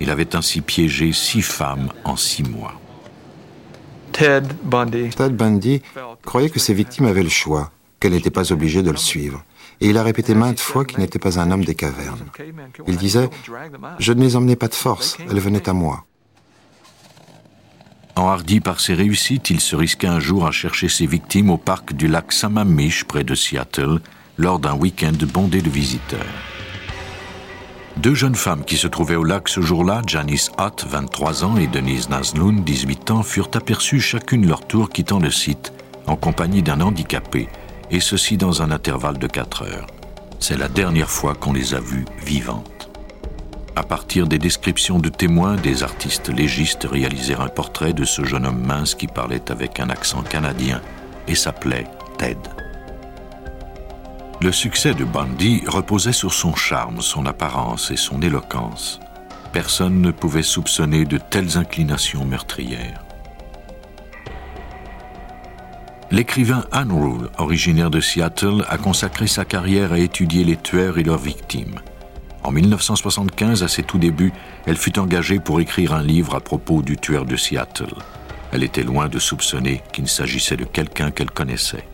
Il 0.00 0.08
avait 0.08 0.34
ainsi 0.34 0.62
piégé 0.62 1.12
six 1.12 1.42
femmes 1.42 1.90
en 2.04 2.16
six 2.16 2.42
mois. 2.42 2.80
Ted 4.12 4.48
Bundy. 4.62 5.10
Ted 5.10 5.34
Bundy 5.34 5.82
croyait 6.24 6.48
que 6.48 6.58
ses 6.58 6.72
victimes 6.72 7.04
avaient 7.04 7.22
le 7.22 7.28
choix, 7.28 7.70
qu'elles 8.00 8.12
n'étaient 8.12 8.30
pas 8.30 8.50
obligées 8.50 8.82
de 8.82 8.90
le 8.90 8.96
suivre 8.96 9.44
et 9.80 9.88
il 9.88 9.98
a 9.98 10.02
répété 10.02 10.34
maintes 10.34 10.60
fois 10.60 10.84
qu'il 10.84 10.98
n'était 10.98 11.18
pas 11.18 11.38
un 11.38 11.50
homme 11.50 11.64
des 11.64 11.74
cavernes. 11.74 12.24
Il 12.86 12.96
disait 12.96 13.30
Je 13.98 14.12
ne 14.12 14.20
les 14.20 14.36
emmenais 14.36 14.56
pas 14.56 14.68
de 14.68 14.74
force, 14.74 15.16
elles 15.30 15.40
venaient 15.40 15.68
à 15.68 15.72
moi. 15.72 16.04
Enhardi 18.16 18.60
par 18.60 18.78
ses 18.78 18.94
réussites, 18.94 19.50
il 19.50 19.60
se 19.60 19.74
risqua 19.74 20.12
un 20.12 20.20
jour 20.20 20.46
à 20.46 20.52
chercher 20.52 20.88
ses 20.88 21.06
victimes 21.06 21.50
au 21.50 21.56
parc 21.56 21.94
du 21.94 22.06
lac 22.06 22.32
Sammamish 22.32 23.04
près 23.04 23.24
de 23.24 23.34
Seattle 23.34 23.98
lors 24.36 24.60
d'un 24.60 24.74
week-end 24.74 25.12
bondé 25.32 25.60
de 25.60 25.70
visiteurs. 25.70 26.20
Deux 27.96 28.14
jeunes 28.14 28.34
femmes 28.34 28.64
qui 28.64 28.76
se 28.76 28.86
trouvaient 28.86 29.16
au 29.16 29.24
lac 29.24 29.48
ce 29.48 29.60
jour-là, 29.60 30.02
Janice 30.06 30.50
Hutt, 30.58 30.84
23 30.88 31.44
ans, 31.44 31.56
et 31.56 31.66
Denise 31.66 32.08
Nazloun, 32.08 32.62
18 32.62 33.10
ans, 33.12 33.22
furent 33.22 33.50
aperçues 33.54 34.00
chacune 34.00 34.46
leur 34.46 34.66
tour 34.66 34.90
quittant 34.90 35.20
le 35.20 35.30
site 35.30 35.72
en 36.06 36.16
compagnie 36.16 36.62
d'un 36.62 36.80
handicapé 36.80 37.48
et 37.90 38.00
ceci 38.00 38.36
dans 38.36 38.62
un 38.62 38.70
intervalle 38.70 39.18
de 39.18 39.26
4 39.26 39.62
heures. 39.62 39.86
C'est 40.40 40.58
la 40.58 40.68
dernière 40.68 41.10
fois 41.10 41.34
qu'on 41.34 41.52
les 41.52 41.74
a 41.74 41.80
vues 41.80 42.04
vivantes. 42.24 42.90
À 43.76 43.82
partir 43.82 44.26
des 44.26 44.38
descriptions 44.38 44.98
de 44.98 45.08
témoins, 45.08 45.56
des 45.56 45.82
artistes 45.82 46.28
légistes 46.28 46.86
réalisèrent 46.90 47.40
un 47.40 47.48
portrait 47.48 47.92
de 47.92 48.04
ce 48.04 48.24
jeune 48.24 48.46
homme 48.46 48.64
mince 48.64 48.94
qui 48.94 49.08
parlait 49.08 49.50
avec 49.50 49.80
un 49.80 49.90
accent 49.90 50.22
canadien 50.22 50.80
et 51.26 51.34
s'appelait 51.34 51.86
Ted. 52.18 52.38
Le 54.40 54.52
succès 54.52 54.94
de 54.94 55.04
Bundy 55.04 55.62
reposait 55.66 56.12
sur 56.12 56.32
son 56.32 56.54
charme, 56.54 57.00
son 57.00 57.26
apparence 57.26 57.90
et 57.90 57.96
son 57.96 58.20
éloquence. 58.20 59.00
Personne 59.52 60.00
ne 60.00 60.10
pouvait 60.10 60.42
soupçonner 60.42 61.04
de 61.04 61.18
telles 61.18 61.56
inclinations 61.58 62.24
meurtrières. 62.24 63.03
L'écrivain 66.14 66.64
Anne 66.70 66.92
Rule, 66.92 67.28
originaire 67.38 67.90
de 67.90 67.98
Seattle, 67.98 68.64
a 68.68 68.78
consacré 68.78 69.26
sa 69.26 69.44
carrière 69.44 69.92
à 69.92 69.98
étudier 69.98 70.44
les 70.44 70.56
tueurs 70.56 70.96
et 70.96 71.02
leurs 71.02 71.18
victimes. 71.18 71.80
En 72.44 72.52
1975, 72.52 73.64
à 73.64 73.68
ses 73.68 73.82
tout 73.82 73.98
débuts, 73.98 74.32
elle 74.64 74.76
fut 74.76 74.96
engagée 75.00 75.40
pour 75.40 75.60
écrire 75.60 75.92
un 75.92 76.04
livre 76.04 76.36
à 76.36 76.40
propos 76.40 76.82
du 76.82 76.96
tueur 76.96 77.24
de 77.24 77.34
Seattle. 77.34 77.96
Elle 78.52 78.62
était 78.62 78.84
loin 78.84 79.08
de 79.08 79.18
soupçonner 79.18 79.82
qu'il 79.92 80.06
s'agissait 80.06 80.56
de 80.56 80.62
quelqu'un 80.62 81.10
qu'elle 81.10 81.32
connaissait. 81.32 81.84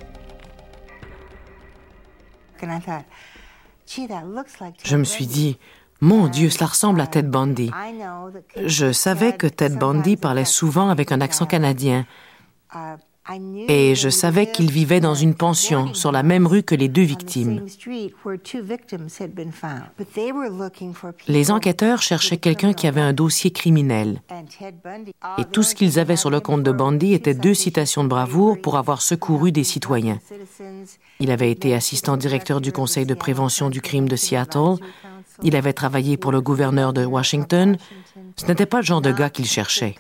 Je 4.85 4.97
me 4.97 5.05
suis 5.05 5.27
dit, 5.27 5.59
mon 6.03 6.29
Dieu, 6.29 6.50
cela 6.50 6.67
ressemble 6.67 7.00
à 7.00 7.07
Ted 7.07 7.27
Bundy. 7.27 7.71
Je 8.67 8.93
savais 8.93 9.35
que 9.35 9.47
Ted 9.47 9.77
Bundy 9.77 10.19
parlait 10.19 10.45
souvent 10.45 10.91
avec 10.91 11.11
un 11.11 11.23
accent 11.23 11.47
canadien. 11.47 12.05
Et 13.69 13.95
je 13.95 14.09
savais 14.09 14.50
qu'il 14.50 14.71
vivait 14.71 15.00
dans 15.00 15.15
une 15.15 15.35
pension 15.35 15.95
sur 15.95 16.11
la 16.11 16.23
même 16.23 16.47
rue 16.47 16.62
que 16.62 16.75
les 16.75 16.89
deux 16.89 17.03
victimes. 17.03 17.65
Les 21.29 21.50
enquêteurs 21.50 22.03
cherchaient 22.03 22.39
quelqu'un 22.39 22.73
qui 22.73 22.87
avait 22.87 23.00
un 23.00 23.12
dossier 23.12 23.50
criminel. 23.50 24.23
Et 25.39 25.45
tout 25.45 25.62
ce 25.62 25.75
qu'ils 25.75 25.99
avaient 25.99 26.17
sur 26.17 26.31
le 26.31 26.41
compte 26.41 26.62
de 26.62 26.73
Bundy 26.73 27.12
était 27.12 27.35
deux 27.35 27.55
citations 27.55 28.03
de 28.03 28.09
bravoure 28.09 28.61
pour 28.61 28.77
avoir 28.77 29.03
secouru 29.03 29.53
des 29.53 29.65
citoyens. 29.65 30.19
Il 31.21 31.31
avait 31.31 31.50
été 31.50 31.75
assistant 31.75 32.17
directeur 32.17 32.61
du 32.61 32.73
Conseil 32.73 33.07
de 33.07 33.15
prévention 33.15 33.71
du 33.71 33.81
crime 33.81 34.09
de 34.09 34.17
Seattle. 34.17 34.77
Il 35.43 35.57
avait 35.57 35.73
travaillé 35.73 36.17
pour 36.17 36.33
le 36.33 36.41
gouverneur 36.41 36.93
de 36.93 37.05
Washington. 37.05 37.77
Ce 38.37 38.47
n'était 38.47 38.67
pas 38.67 38.79
le 38.79 38.85
genre 38.85 39.03
de 39.03 39.12
gars 39.12 39.31
qu'il 39.31 39.47
cherchait. 39.47 39.95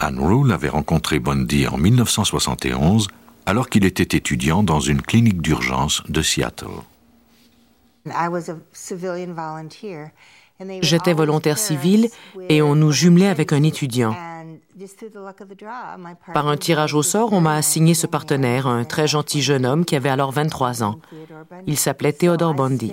Anne 0.00 0.20
Rule 0.20 0.52
avait 0.52 0.68
rencontré 0.68 1.18
Bundy 1.18 1.66
en 1.66 1.76
1971 1.76 3.08
alors 3.46 3.68
qu'il 3.68 3.84
était 3.84 4.16
étudiant 4.16 4.62
dans 4.62 4.80
une 4.80 5.02
clinique 5.02 5.40
d'urgence 5.40 6.02
de 6.08 6.22
Seattle. 6.22 6.66
J'étais 10.82 11.12
volontaire 11.12 11.58
civil 11.58 12.08
et 12.48 12.62
on 12.62 12.74
nous 12.74 12.92
jumelait 12.92 13.28
avec 13.28 13.52
un 13.52 13.62
étudiant. 13.62 14.14
Par 16.34 16.46
un 16.46 16.56
tirage 16.56 16.94
au 16.94 17.02
sort, 17.02 17.32
on 17.32 17.40
m'a 17.40 17.54
assigné 17.54 17.94
ce 17.94 18.06
partenaire, 18.06 18.66
un 18.66 18.84
très 18.84 19.08
gentil 19.08 19.42
jeune 19.42 19.66
homme 19.66 19.84
qui 19.84 19.96
avait 19.96 20.08
alors 20.08 20.30
23 20.30 20.82
ans. 20.84 21.00
Il 21.66 21.76
s'appelait 21.76 22.12
Theodore 22.12 22.54
Bundy. 22.54 22.92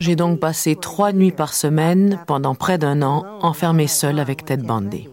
J'ai 0.00 0.16
donc 0.16 0.40
passé 0.40 0.76
trois 0.76 1.12
nuits 1.12 1.32
par 1.32 1.54
semaine 1.54 2.22
pendant 2.26 2.54
près 2.54 2.78
d'un 2.78 3.02
an 3.02 3.24
enfermé 3.42 3.86
seul 3.86 4.18
avec 4.18 4.44
Ted 4.44 4.64
Bundy. 4.64 5.08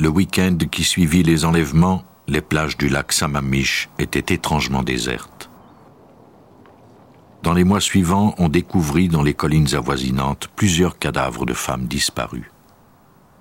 Le 0.00 0.08
week-end 0.08 0.56
qui 0.70 0.82
suivit 0.82 1.22
les 1.22 1.44
enlèvements, 1.44 2.04
les 2.26 2.40
plages 2.40 2.78
du 2.78 2.88
lac 2.88 3.12
Sammamish 3.12 3.90
étaient 3.98 4.34
étrangement 4.34 4.82
désertes. 4.82 5.50
Dans 7.42 7.52
les 7.52 7.64
mois 7.64 7.82
suivants, 7.82 8.34
on 8.38 8.48
découvrit 8.48 9.10
dans 9.10 9.22
les 9.22 9.34
collines 9.34 9.74
avoisinantes 9.74 10.48
plusieurs 10.56 10.98
cadavres 10.98 11.44
de 11.44 11.52
femmes 11.52 11.84
disparues. 11.84 12.50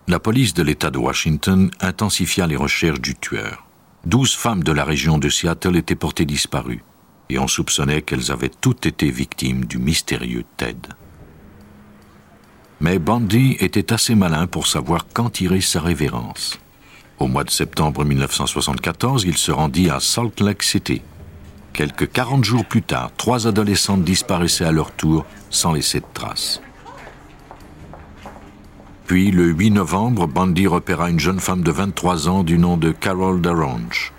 La 0.10 0.20
police 0.20 0.54
de 0.54 0.62
l'État 0.62 0.89
de 0.89 0.98
Washington 0.98 1.72
intensifia 1.80 2.46
les 2.46 2.58
recherches 2.58 3.00
du 3.00 3.16
tueur. 3.16 3.66
Douze 4.04 4.36
femmes 4.36 4.66
de 4.66 4.74
la 4.74 4.84
région 4.84 5.18
de 5.18 5.30
Seattle 5.30 5.78
étaient 5.78 5.96
portées 5.96 6.25
disparues, 6.25 6.84
et 7.30 7.39
on 7.39 7.48
soupçonnait 7.48 8.01
qu'elles 8.01 8.34
avaient 8.34 8.50
toutes 8.50 8.86
été 8.86 9.10
victimes 9.12 9.63
du 9.63 9.78
mystérieux 9.78 10.44
Ted. 10.58 10.89
Mais 12.81 12.98
Bundy 12.98 13.57
était 13.59 13.91
assez 13.91 14.15
malin 14.15 14.48
pour 14.48 14.67
savoir 14.67 15.05
quand 15.13 15.29
tirer 15.29 15.59
sa 15.59 15.81
révérence. 15.81 16.59
Au 17.19 17.27
mois 17.27 17.43
de 17.43 17.50
septembre 17.50 18.05
1974, 18.05 19.25
il 19.25 19.38
se 19.38 19.51
rendit 19.51 19.89
à 19.89 20.00
Salt 20.00 20.41
Lake 20.41 20.63
City. 20.63 21.01
Quelques 21.74 22.09
40 22.09 22.45
jours 22.45 22.65
plus 22.65 22.81
tard, 22.81 23.12
trois 23.17 23.48
adolescentes 23.48 24.03
disparaissaient 24.03 24.65
à 24.65 24.71
leur 24.71 24.91
tour 24.91 25.25
sans 25.50 25.74
laisser 25.74 26.00
de 26.00 26.05
traces. 26.13 26.62
Puis, 29.07 29.31
le 29.31 29.48
8 29.48 29.71
novembre, 29.71 30.27
Bundy 30.27 30.67
repéra 30.67 31.09
une 31.09 31.19
jeune 31.19 31.39
femme 31.39 31.63
de 31.63 31.71
23 31.71 32.29
ans 32.29 32.43
du 32.43 32.57
nom 32.57 32.77
de 32.77 32.91
Carol 32.91 33.41
Darange. 33.41 34.13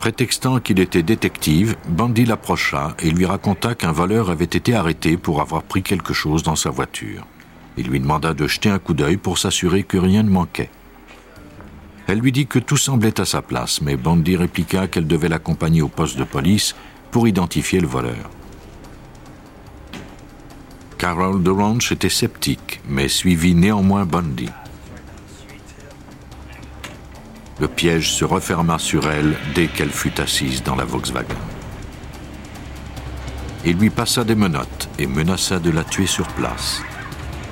Prétextant 0.00 0.60
qu'il 0.60 0.80
était 0.80 1.02
détective, 1.02 1.76
Bundy 1.86 2.24
l'approcha 2.24 2.96
et 3.00 3.10
lui 3.10 3.26
raconta 3.26 3.74
qu'un 3.74 3.92
voleur 3.92 4.30
avait 4.30 4.44
été 4.46 4.74
arrêté 4.74 5.18
pour 5.18 5.42
avoir 5.42 5.62
pris 5.62 5.82
quelque 5.82 6.14
chose 6.14 6.42
dans 6.42 6.56
sa 6.56 6.70
voiture. 6.70 7.26
Il 7.76 7.86
lui 7.86 8.00
demanda 8.00 8.32
de 8.32 8.46
jeter 8.46 8.70
un 8.70 8.78
coup 8.78 8.94
d'œil 8.94 9.18
pour 9.18 9.36
s'assurer 9.36 9.82
que 9.82 9.98
rien 9.98 10.22
ne 10.22 10.30
manquait. 10.30 10.70
Elle 12.06 12.20
lui 12.20 12.32
dit 12.32 12.46
que 12.46 12.58
tout 12.58 12.78
semblait 12.78 13.20
à 13.20 13.26
sa 13.26 13.42
place, 13.42 13.82
mais 13.82 13.96
Bundy 13.96 14.36
répliqua 14.36 14.88
qu'elle 14.88 15.06
devait 15.06 15.28
l'accompagner 15.28 15.82
au 15.82 15.88
poste 15.88 16.16
de 16.16 16.24
police 16.24 16.74
pour 17.10 17.28
identifier 17.28 17.78
le 17.78 17.86
voleur. 17.86 18.30
Carol 20.96 21.42
DeRange 21.42 21.92
était 21.92 22.08
sceptique, 22.08 22.80
mais 22.88 23.08
suivit 23.08 23.54
néanmoins 23.54 24.06
Bundy. 24.06 24.48
Le 27.60 27.68
piège 27.68 28.10
se 28.10 28.24
referma 28.24 28.78
sur 28.78 29.10
elle 29.10 29.36
dès 29.54 29.66
qu'elle 29.66 29.90
fut 29.90 30.18
assise 30.18 30.62
dans 30.62 30.76
la 30.76 30.86
Volkswagen. 30.86 31.36
Il 33.66 33.76
lui 33.76 33.90
passa 33.90 34.24
des 34.24 34.34
menottes 34.34 34.88
et 34.98 35.06
menaça 35.06 35.58
de 35.58 35.70
la 35.70 35.84
tuer 35.84 36.06
sur 36.06 36.26
place. 36.28 36.80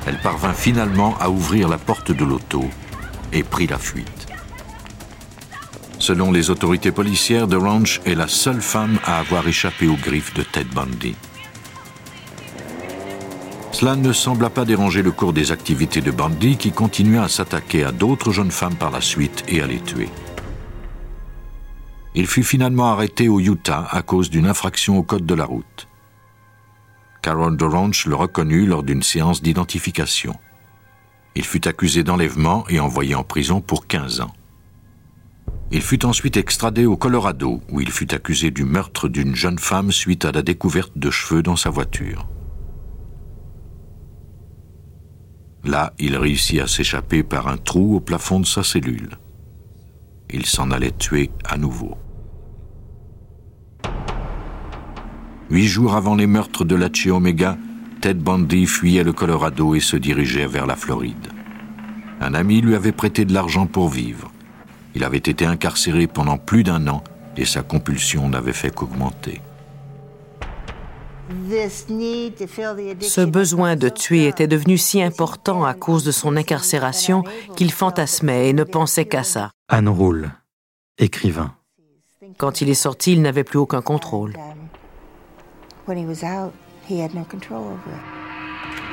Elle 0.06 0.18
parvint 0.20 0.54
finalement 0.54 1.14
à 1.20 1.28
ouvrir 1.28 1.68
la 1.68 1.76
porte 1.76 2.10
de 2.10 2.24
l'auto 2.24 2.64
et 3.34 3.42
prit 3.42 3.66
la 3.66 3.76
fuite. 3.76 4.26
Selon 5.98 6.32
les 6.32 6.48
autorités 6.48 6.92
policières, 6.92 7.46
DeRange 7.46 8.00
est 8.06 8.14
la 8.14 8.28
seule 8.28 8.62
femme 8.62 8.98
à 9.04 9.18
avoir 9.18 9.46
échappé 9.46 9.88
aux 9.88 9.96
griffes 9.96 10.32
de 10.32 10.42
Ted 10.42 10.70
Bundy. 10.74 11.16
Cela 13.78 13.94
ne 13.94 14.12
sembla 14.12 14.50
pas 14.50 14.64
déranger 14.64 15.02
le 15.02 15.12
cours 15.12 15.32
des 15.32 15.52
activités 15.52 16.00
de 16.00 16.10
Bundy 16.10 16.56
qui 16.56 16.72
continua 16.72 17.22
à 17.22 17.28
s'attaquer 17.28 17.84
à 17.84 17.92
d'autres 17.92 18.32
jeunes 18.32 18.50
femmes 18.50 18.74
par 18.74 18.90
la 18.90 19.00
suite 19.00 19.44
et 19.46 19.62
à 19.62 19.68
les 19.68 19.78
tuer. 19.78 20.08
Il 22.16 22.26
fut 22.26 22.42
finalement 22.42 22.90
arrêté 22.90 23.28
au 23.28 23.38
Utah 23.38 23.86
à 23.88 24.02
cause 24.02 24.30
d'une 24.30 24.48
infraction 24.48 24.98
au 24.98 25.04
code 25.04 25.26
de 25.26 25.34
la 25.34 25.44
route. 25.44 25.86
Carol 27.22 27.56
Dorange 27.56 28.06
le 28.06 28.16
reconnut 28.16 28.66
lors 28.66 28.82
d'une 28.82 29.04
séance 29.04 29.42
d'identification. 29.42 30.34
Il 31.36 31.44
fut 31.44 31.68
accusé 31.68 32.02
d'enlèvement 32.02 32.64
et 32.68 32.80
envoyé 32.80 33.14
en 33.14 33.22
prison 33.22 33.60
pour 33.60 33.86
15 33.86 34.22
ans. 34.22 34.32
Il 35.70 35.82
fut 35.82 36.04
ensuite 36.04 36.36
extradé 36.36 36.84
au 36.84 36.96
Colorado, 36.96 37.62
où 37.70 37.80
il 37.80 37.92
fut 37.92 38.12
accusé 38.12 38.50
du 38.50 38.64
meurtre 38.64 39.06
d'une 39.06 39.36
jeune 39.36 39.60
femme 39.60 39.92
suite 39.92 40.24
à 40.24 40.32
la 40.32 40.42
découverte 40.42 40.98
de 40.98 41.12
cheveux 41.12 41.44
dans 41.44 41.54
sa 41.54 41.70
voiture. 41.70 42.26
Là, 45.64 45.92
il 45.98 46.16
réussit 46.16 46.60
à 46.60 46.66
s'échapper 46.66 47.22
par 47.22 47.48
un 47.48 47.56
trou 47.56 47.96
au 47.96 48.00
plafond 48.00 48.40
de 48.40 48.46
sa 48.46 48.62
cellule. 48.62 49.18
Il 50.30 50.46
s'en 50.46 50.70
allait 50.70 50.92
tuer 50.92 51.30
à 51.44 51.56
nouveau. 51.56 51.96
Huit 55.50 55.66
jours 55.66 55.94
avant 55.94 56.14
les 56.14 56.26
meurtres 56.26 56.64
de 56.64 56.76
la 56.76 56.88
Omega, 57.10 57.56
Ted 58.00 58.20
Bundy 58.20 58.66
fuyait 58.66 59.02
le 59.02 59.12
Colorado 59.12 59.74
et 59.74 59.80
se 59.80 59.96
dirigeait 59.96 60.46
vers 60.46 60.66
la 60.66 60.76
Floride. 60.76 61.32
Un 62.20 62.34
ami 62.34 62.60
lui 62.60 62.74
avait 62.74 62.92
prêté 62.92 63.24
de 63.24 63.32
l'argent 63.32 63.66
pour 63.66 63.88
vivre. 63.88 64.30
Il 64.94 65.04
avait 65.04 65.18
été 65.18 65.46
incarcéré 65.46 66.06
pendant 66.06 66.36
plus 66.36 66.64
d'un 66.64 66.86
an 66.88 67.02
et 67.36 67.44
sa 67.44 67.62
compulsion 67.62 68.28
n'avait 68.28 68.52
fait 68.52 68.74
qu'augmenter. 68.74 69.40
Ce 73.00 73.20
besoin 73.20 73.76
de 73.76 73.88
tuer 73.88 74.26
était 74.26 74.46
devenu 74.46 74.78
si 74.78 75.02
important 75.02 75.64
à 75.64 75.74
cause 75.74 76.04
de 76.04 76.10
son 76.10 76.36
incarcération 76.36 77.22
qu'il 77.56 77.70
fantasmait 77.70 78.48
et 78.48 78.52
ne 78.52 78.64
pensait 78.64 79.04
qu'à 79.04 79.24
ça. 79.24 79.50
Anne 79.68 79.88
Roule, 79.88 80.30
écrivain. 80.96 81.54
Quand 82.38 82.60
il 82.60 82.70
est 82.70 82.74
sorti, 82.74 83.12
il 83.12 83.22
n'avait 83.22 83.44
plus 83.44 83.58
aucun 83.58 83.82
contrôle. 83.82 84.34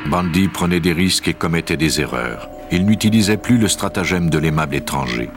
Bundy 0.07 0.47
prenait 0.49 0.79
des 0.79 0.93
risques 0.93 1.27
et 1.27 1.33
commettait 1.33 1.77
des 1.77 2.01
erreurs. 2.01 2.49
Il 2.71 2.85
n'utilisait 2.85 3.37
plus 3.37 3.57
le 3.57 3.67
stratagème 3.67 4.29
de 4.29 4.37
l'aimable 4.37 4.75
étranger. 4.75 5.29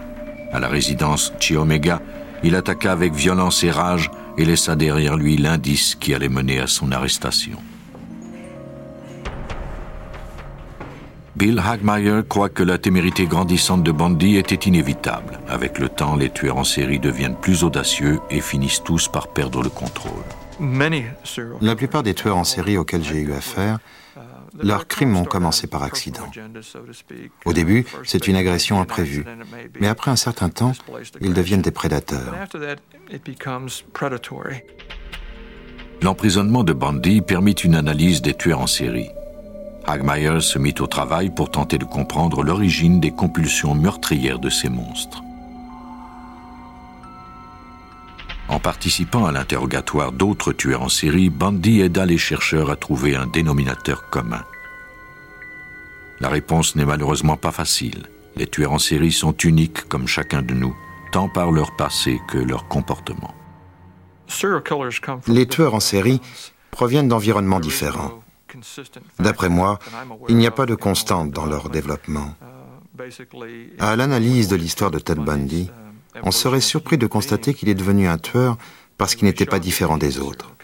À 0.52 0.58
la 0.58 0.68
résidence 0.68 1.32
Chiomega, 1.38 2.00
il 2.42 2.54
attaqua 2.54 2.92
avec 2.92 3.12
violence 3.12 3.62
et 3.64 3.70
rage 3.70 4.10
et 4.38 4.44
laissa 4.44 4.76
derrière 4.76 5.16
lui 5.16 5.36
l'indice 5.36 5.94
qui 5.94 6.14
allait 6.14 6.28
mener 6.28 6.60
à 6.60 6.66
son 6.66 6.92
arrestation. 6.92 7.58
Bill 11.36 11.60
Hagmeyer 11.64 12.22
croit 12.28 12.48
que 12.48 12.64
la 12.64 12.78
témérité 12.78 13.26
grandissante 13.26 13.84
de 13.84 13.92
Bundy 13.92 14.36
était 14.36 14.68
inévitable. 14.68 15.38
Avec 15.48 15.78
le 15.78 15.88
temps, 15.88 16.16
les 16.16 16.30
tueurs 16.30 16.56
en 16.56 16.64
série 16.64 16.98
deviennent 16.98 17.36
plus 17.36 17.62
audacieux 17.62 18.18
et 18.28 18.40
finissent 18.40 18.82
tous 18.82 19.06
par 19.06 19.28
perdre 19.28 19.62
le 19.62 19.68
contrôle. 19.68 20.24
La 21.60 21.76
plupart 21.76 22.02
des 22.02 22.14
tueurs 22.14 22.36
en 22.36 22.42
série 22.42 22.76
auxquels 22.76 23.04
j'ai 23.04 23.20
eu 23.20 23.32
affaire 23.32 23.78
leurs 24.62 24.86
crimes 24.86 25.16
ont 25.16 25.24
commencé 25.24 25.66
par 25.66 25.82
accident. 25.82 26.30
Au 27.44 27.52
début, 27.52 27.86
c'est 28.04 28.28
une 28.28 28.36
agression 28.36 28.80
imprévue, 28.80 29.24
mais 29.80 29.88
après 29.88 30.10
un 30.10 30.16
certain 30.16 30.48
temps, 30.48 30.72
ils 31.20 31.34
deviennent 31.34 31.62
des 31.62 31.70
prédateurs. 31.70 32.34
L'emprisonnement 36.00 36.62
de 36.62 36.72
Bundy 36.72 37.20
permit 37.22 37.52
une 37.52 37.74
analyse 37.74 38.22
des 38.22 38.34
tueurs 38.34 38.60
en 38.60 38.66
série. 38.66 39.10
Hagmeyer 39.86 40.40
se 40.40 40.58
mit 40.58 40.74
au 40.80 40.86
travail 40.86 41.30
pour 41.30 41.50
tenter 41.50 41.78
de 41.78 41.84
comprendre 41.84 42.42
l'origine 42.42 43.00
des 43.00 43.10
compulsions 43.10 43.74
meurtrières 43.74 44.38
de 44.38 44.50
ces 44.50 44.68
monstres. 44.68 45.22
En 48.48 48.58
participant 48.58 49.26
à 49.26 49.32
l'interrogatoire 49.32 50.12
d'autres 50.12 50.52
tueurs 50.52 50.82
en 50.82 50.88
série, 50.88 51.28
Bundy 51.28 51.82
aida 51.82 52.06
les 52.06 52.16
chercheurs 52.16 52.70
à 52.70 52.76
trouver 52.76 53.14
un 53.14 53.26
dénominateur 53.26 54.08
commun. 54.08 54.44
La 56.20 56.28
réponse 56.28 56.74
n'est 56.74 56.86
malheureusement 56.86 57.36
pas 57.36 57.52
facile. 57.52 58.06
Les 58.36 58.46
tueurs 58.46 58.72
en 58.72 58.78
série 58.78 59.12
sont 59.12 59.36
uniques 59.36 59.86
comme 59.88 60.08
chacun 60.08 60.42
de 60.42 60.54
nous, 60.54 60.74
tant 61.12 61.28
par 61.28 61.52
leur 61.52 61.76
passé 61.76 62.20
que 62.28 62.38
leur 62.38 62.66
comportement. 62.68 63.34
Les 65.26 65.46
tueurs 65.46 65.74
en 65.74 65.80
série 65.80 66.20
proviennent 66.70 67.08
d'environnements 67.08 67.60
différents. 67.60 68.22
D'après 69.18 69.48
moi, 69.48 69.78
il 70.28 70.36
n'y 70.36 70.46
a 70.46 70.50
pas 70.50 70.66
de 70.66 70.74
constante 70.74 71.30
dans 71.30 71.46
leur 71.46 71.68
développement. 71.68 72.34
À 73.78 73.94
l'analyse 73.94 74.48
de 74.48 74.56
l'histoire 74.56 74.90
de 74.90 74.98
Ted 74.98 75.20
Bundy, 75.20 75.70
on 76.22 76.30
serait 76.30 76.60
surpris 76.60 76.98
de 76.98 77.06
constater 77.06 77.54
qu'il 77.54 77.68
est 77.68 77.74
devenu 77.74 78.08
un 78.08 78.18
tueur 78.18 78.56
parce 78.96 79.14
qu'il 79.14 79.26
n'était 79.26 79.46
pas 79.46 79.58
différent 79.58 79.98
des 79.98 80.18
autres. 80.18 80.54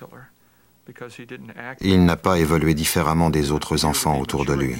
Il 1.80 2.04
n'a 2.04 2.16
pas 2.16 2.38
évolué 2.38 2.74
différemment 2.74 3.30
des 3.30 3.52
autres 3.52 3.86
enfants 3.86 4.18
autour 4.18 4.44
de 4.44 4.52
lui. 4.52 4.74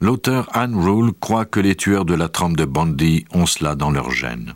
L'auteur 0.00 0.48
Anne 0.52 0.74
Rule 0.74 1.12
croit 1.20 1.44
que 1.44 1.60
les 1.60 1.76
tueurs 1.76 2.04
de 2.04 2.14
la 2.14 2.28
trempe 2.28 2.56
de 2.56 2.64
Bundy 2.64 3.26
ont 3.32 3.46
cela 3.46 3.76
dans 3.76 3.92
leur 3.92 4.10
gène. 4.10 4.54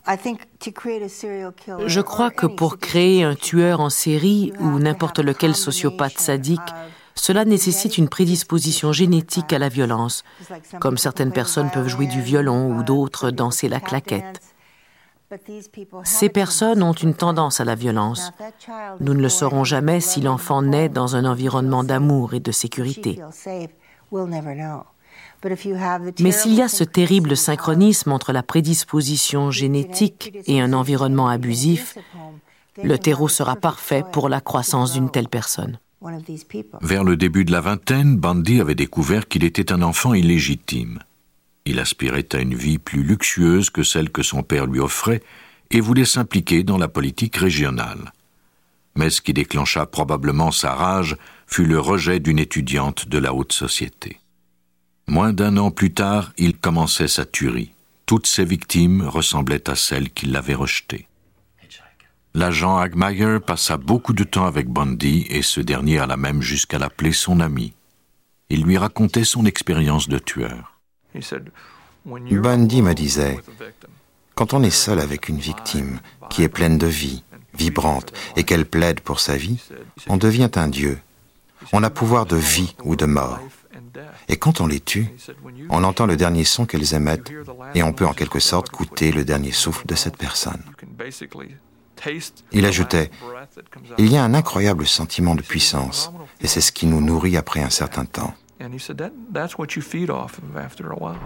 Je 1.87 2.01
crois 2.01 2.31
que 2.31 2.47
pour 2.47 2.79
créer 2.79 3.23
un 3.23 3.37
tueur 3.37 3.81
en 3.81 3.90
série 3.90 4.53
ou 4.59 4.79
n'importe 4.81 5.21
lequel 5.21 5.55
sociopathe 5.55 6.18
sadique, 6.18 6.61
cela 7.18 7.44
nécessite 7.44 7.98
une 7.98 8.09
prédisposition 8.09 8.92
génétique 8.92 9.52
à 9.52 9.59
la 9.59 9.68
violence, 9.68 10.24
comme 10.81 10.98
certaines 10.98 11.33
personnes 11.33 11.70
peuvent 11.70 11.88
jouer 11.88 12.07
du 12.07 12.20
violon 12.20 12.76
ou 12.76 12.83
d'autres 12.83 13.31
danser 13.31 13.68
la 13.68 13.81
claquette. 13.81 14.40
Ces 16.04 16.28
personnes 16.31 16.83
ont 16.83 16.92
une 16.92 17.14
tendance 17.14 17.61
à 17.61 17.64
la 17.64 17.74
violence. 17.74 18.33
Nous 19.00 19.14
ne 19.14 19.20
le 19.20 19.28
saurons 19.28 19.64
jamais 19.64 20.00
si 20.00 20.20
l'enfant 20.20 20.62
naît 20.62 20.88
dans 20.88 21.16
un 21.16 21.24
environnement 21.24 21.85
d'amour 21.85 22.35
et 22.35 22.40
de 22.40 22.52
sécurité. 22.52 23.20
Mais 26.20 26.33
s'il 26.33 26.54
y 26.54 26.62
a 26.62 26.68
ce 26.68 26.85
terrible 26.85 27.37
synchronisme 27.37 28.12
entre 28.12 28.33
la 28.33 28.42
prédisposition 28.42 29.50
génétique 29.50 30.33
et 30.46 30.61
un 30.61 30.72
environnement 30.72 31.28
abusif, 31.28 31.98
le 32.83 32.98
terreau 32.98 33.28
sera 33.28 33.57
parfait 33.57 34.04
pour 34.12 34.28
la 34.28 34.40
croissance 34.40 34.92
d'une 34.92 35.11
telle 35.11 35.28
personne. 35.28 35.78
Vers 36.80 37.04
le 37.04 37.16
début 37.16 37.44
de 37.44 37.52
la 37.52 37.61
vingtaine, 37.61 38.16
Bundy 38.16 38.61
avait 38.61 38.74
découvert 38.74 39.26
qu'il 39.26 39.44
était 39.44 39.72
un 39.72 39.82
enfant 39.82 40.14
illégitime. 40.14 41.00
Il 41.64 41.80
aspirait 41.80 42.28
à 42.32 42.38
une 42.38 42.54
vie 42.54 42.78
plus 42.78 43.02
luxueuse 43.02 43.70
que 43.70 43.82
celle 43.82 44.11
que 44.11 44.22
son 44.22 44.42
père 44.42 44.66
lui 44.66 44.80
offrait 44.80 45.22
et 45.70 45.80
voulait 45.80 46.04
s'impliquer 46.04 46.62
dans 46.62 46.78
la 46.78 46.88
politique 46.88 47.37
régionale. 47.37 48.12
Mais 48.96 49.11
ce 49.11 49.20
qui 49.20 49.32
déclencha 49.32 49.87
probablement 49.87 50.50
sa 50.50 50.74
rage 50.74 51.16
fut 51.46 51.66
le 51.66 51.78
rejet 51.78 52.20
d'une 52.20 52.38
étudiante 52.38 53.08
de 53.08 53.18
la 53.18 53.34
haute 53.34 53.52
société. 53.52 54.20
Moins 55.08 55.32
d'un 55.32 55.56
an 55.56 55.70
plus 55.70 55.92
tard, 55.92 56.32
il 56.38 56.56
commençait 56.56 57.08
sa 57.08 57.24
tuerie. 57.24 57.72
Toutes 58.06 58.26
ses 58.26 58.44
victimes 58.44 59.02
ressemblaient 59.02 59.68
à 59.68 59.74
celles 59.74 60.11
qui 60.11 60.26
l'avaient 60.26 60.54
rejeté. 60.54 61.08
L'agent 62.38 62.79
Hagmeyer 62.79 63.40
passa 63.44 63.77
beaucoup 63.77 64.12
de 64.12 64.22
temps 64.22 64.46
avec 64.46 64.68
Bundy 64.68 65.27
et 65.29 65.42
ce 65.42 65.61
dernier 65.61 65.98
alla 65.98 66.16
même 66.16 66.40
jusqu'à 66.40 66.79
l'appeler 66.79 67.12
son 67.12 67.40
ami. 67.40 67.72
Il 68.48 68.62
lui 68.62 68.79
racontait 68.79 69.24
son 69.24 69.44
expérience 69.44 70.09
de 70.09 70.18
tueur. 70.18 70.79
Bundy 72.07 72.81
me 72.81 72.94
disait, 72.94 73.40
quand 74.37 74.55
on 74.55 74.62
est 74.62 74.70
seul 74.70 75.01
avec 75.01 75.29
une 75.29 75.38
victime 75.38 76.01
qui 76.31 76.44
est 76.44 76.48
pleine 76.48 76.79
de 76.79 76.87
vie, 76.87 77.24
vibrante, 77.55 78.12
et 78.37 78.44
qu'elle 78.44 78.66
plaide 78.66 79.01
pour 79.01 79.18
sa 79.18 79.37
vie, 79.37 79.61
on 80.07 80.16
devient 80.16 80.51
un 80.55 80.68
dieu. 80.68 80.98
On 81.72 81.83
a 81.83 81.90
pouvoir 81.90 82.24
de 82.24 82.37
vie 82.37 82.77
ou 82.85 82.94
de 82.94 83.05
mort. 83.05 83.40
Et 84.29 84.37
quand 84.37 84.61
on 84.61 84.68
les 84.68 84.81
tue, 84.81 85.09
on 85.70 85.83
entend 85.83 86.07
le 86.07 86.16
dernier 86.16 86.44
son 86.44 86.66
qu'elles 86.66 86.94
émettent 86.94 87.33
et 87.74 87.83
on 87.83 87.92
peut 87.92 88.07
en 88.07 88.14
quelque 88.14 88.38
sorte 88.38 88.70
goûter 88.70 89.11
le 89.11 89.24
dernier 89.24 89.53
souffle 89.53 89.87
de 89.87 89.96
cette 89.96 90.16
personne. 90.16 90.62
Il 92.52 92.64
ajoutait, 92.64 93.11
Il 93.98 94.11
y 94.11 94.16
a 94.16 94.24
un 94.24 94.34
incroyable 94.34 94.87
sentiment 94.87 95.34
de 95.34 95.42
puissance 95.42 96.12
et 96.40 96.46
c'est 96.46 96.61
ce 96.61 96.72
qui 96.72 96.87
nous 96.87 97.00
nourrit 97.00 97.37
après 97.37 97.61
un 97.61 97.70
certain 97.70 98.04
temps. 98.04 98.34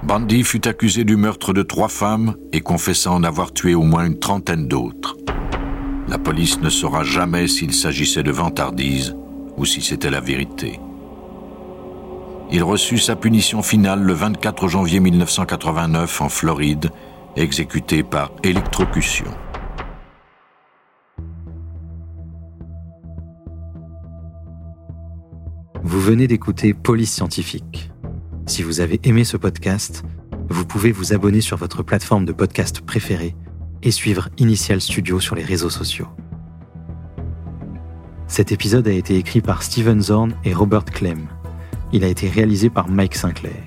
Bundy 0.03 0.45
fut 0.45 0.69
accusé 0.69 1.05
du 1.05 1.17
meurtre 1.17 1.53
de 1.53 1.63
trois 1.63 1.89
femmes 1.89 2.37
et 2.53 2.61
confessa 2.61 3.11
en 3.11 3.25
avoir 3.25 3.53
tué 3.53 3.75
au 3.75 3.83
moins 3.83 4.07
une 4.07 4.19
trentaine 4.19 4.69
d'autres. 4.69 5.17
La 6.09 6.19
police 6.19 6.61
ne 6.61 6.69
saura 6.69 7.05
jamais 7.05 7.49
s'il 7.49 7.73
s'agissait 7.73 8.23
de 8.23 8.31
vantardise 8.31 9.17
ou 9.57 9.65
si 9.65 9.81
c'était 9.81 10.11
la 10.11 10.21
vérité. 10.21 10.79
Il 12.51 12.63
reçut 12.63 12.99
sa 12.99 13.17
punition 13.17 13.63
finale 13.63 14.03
le 14.03 14.13
24 14.13 14.69
janvier 14.69 15.01
1989 15.01 16.21
en 16.21 16.29
Floride, 16.29 16.91
exécuté 17.35 18.03
par 18.03 18.31
électrocution. 18.43 19.33
Vous 25.93 26.01
venez 26.01 26.27
d'écouter 26.27 26.73
Police 26.73 27.13
Scientifique. 27.13 27.91
Si 28.47 28.63
vous 28.63 28.81
avez 28.81 28.99
aimé 29.05 29.25
ce 29.25 29.37
podcast, 29.37 30.05
vous 30.49 30.65
pouvez 30.65 30.91
vous 30.91 31.13
abonner 31.13 31.43
sur 31.43 31.59
votre 31.59 31.83
plateforme 31.83 32.25
de 32.25 32.33
podcast 32.33 32.81
préférée 32.81 33.37
et 33.83 33.91
suivre 33.91 34.31
Initial 34.39 34.81
Studio 34.81 35.21
sur 35.21 35.37
les 35.37 35.45
réseaux 35.45 35.69
sociaux. 35.69 36.09
Cet 38.27 38.53
épisode 38.53 38.89
a 38.89 38.93
été 38.93 39.19
écrit 39.19 39.43
par 39.43 39.63
Steven 39.63 40.01
Zorn 40.01 40.35
et 40.47 40.55
Robert 40.55 40.87
Clem. 40.87 41.27
Il 41.93 42.05
a 42.05 42.09
été 42.09 42.27
réalisé 42.27 42.71
par 42.71 42.89
Mike 42.89 43.15
Sinclair. 43.15 43.63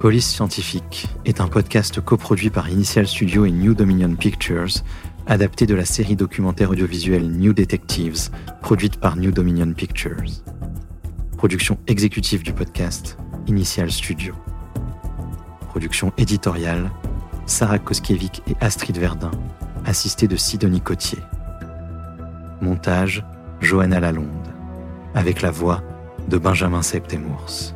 Police 0.00 0.26
Scientifique 0.26 1.06
est 1.24 1.40
un 1.40 1.46
podcast 1.46 2.00
coproduit 2.00 2.50
par 2.50 2.68
Initial 2.68 3.06
Studio 3.06 3.44
et 3.44 3.52
New 3.52 3.74
Dominion 3.74 4.16
Pictures, 4.16 4.82
adapté 5.28 5.66
de 5.66 5.76
la 5.76 5.84
série 5.84 6.16
documentaire 6.16 6.70
audiovisuelle 6.70 7.30
New 7.30 7.52
Detectives, 7.52 8.30
produite 8.62 8.96
par 8.98 9.16
New 9.16 9.30
Dominion 9.30 9.72
Pictures. 9.72 10.42
Production 11.36 11.78
exécutive 11.86 12.42
du 12.42 12.54
podcast, 12.54 13.18
Initial 13.46 13.90
Studio. 13.90 14.34
Production 15.68 16.10
éditoriale, 16.16 16.90
Sarah 17.44 17.78
Koskiewicz 17.78 18.40
et 18.48 18.56
Astrid 18.60 18.96
Verdun, 18.96 19.30
assistée 19.84 20.28
de 20.28 20.36
Sidonie 20.36 20.80
Cotier. 20.80 21.18
Montage, 22.62 23.22
Johanna 23.60 24.00
Lalonde, 24.00 24.48
avec 25.14 25.42
la 25.42 25.50
voix 25.50 25.82
de 26.26 26.38
Benjamin 26.38 26.80
Septemours. 26.80 27.74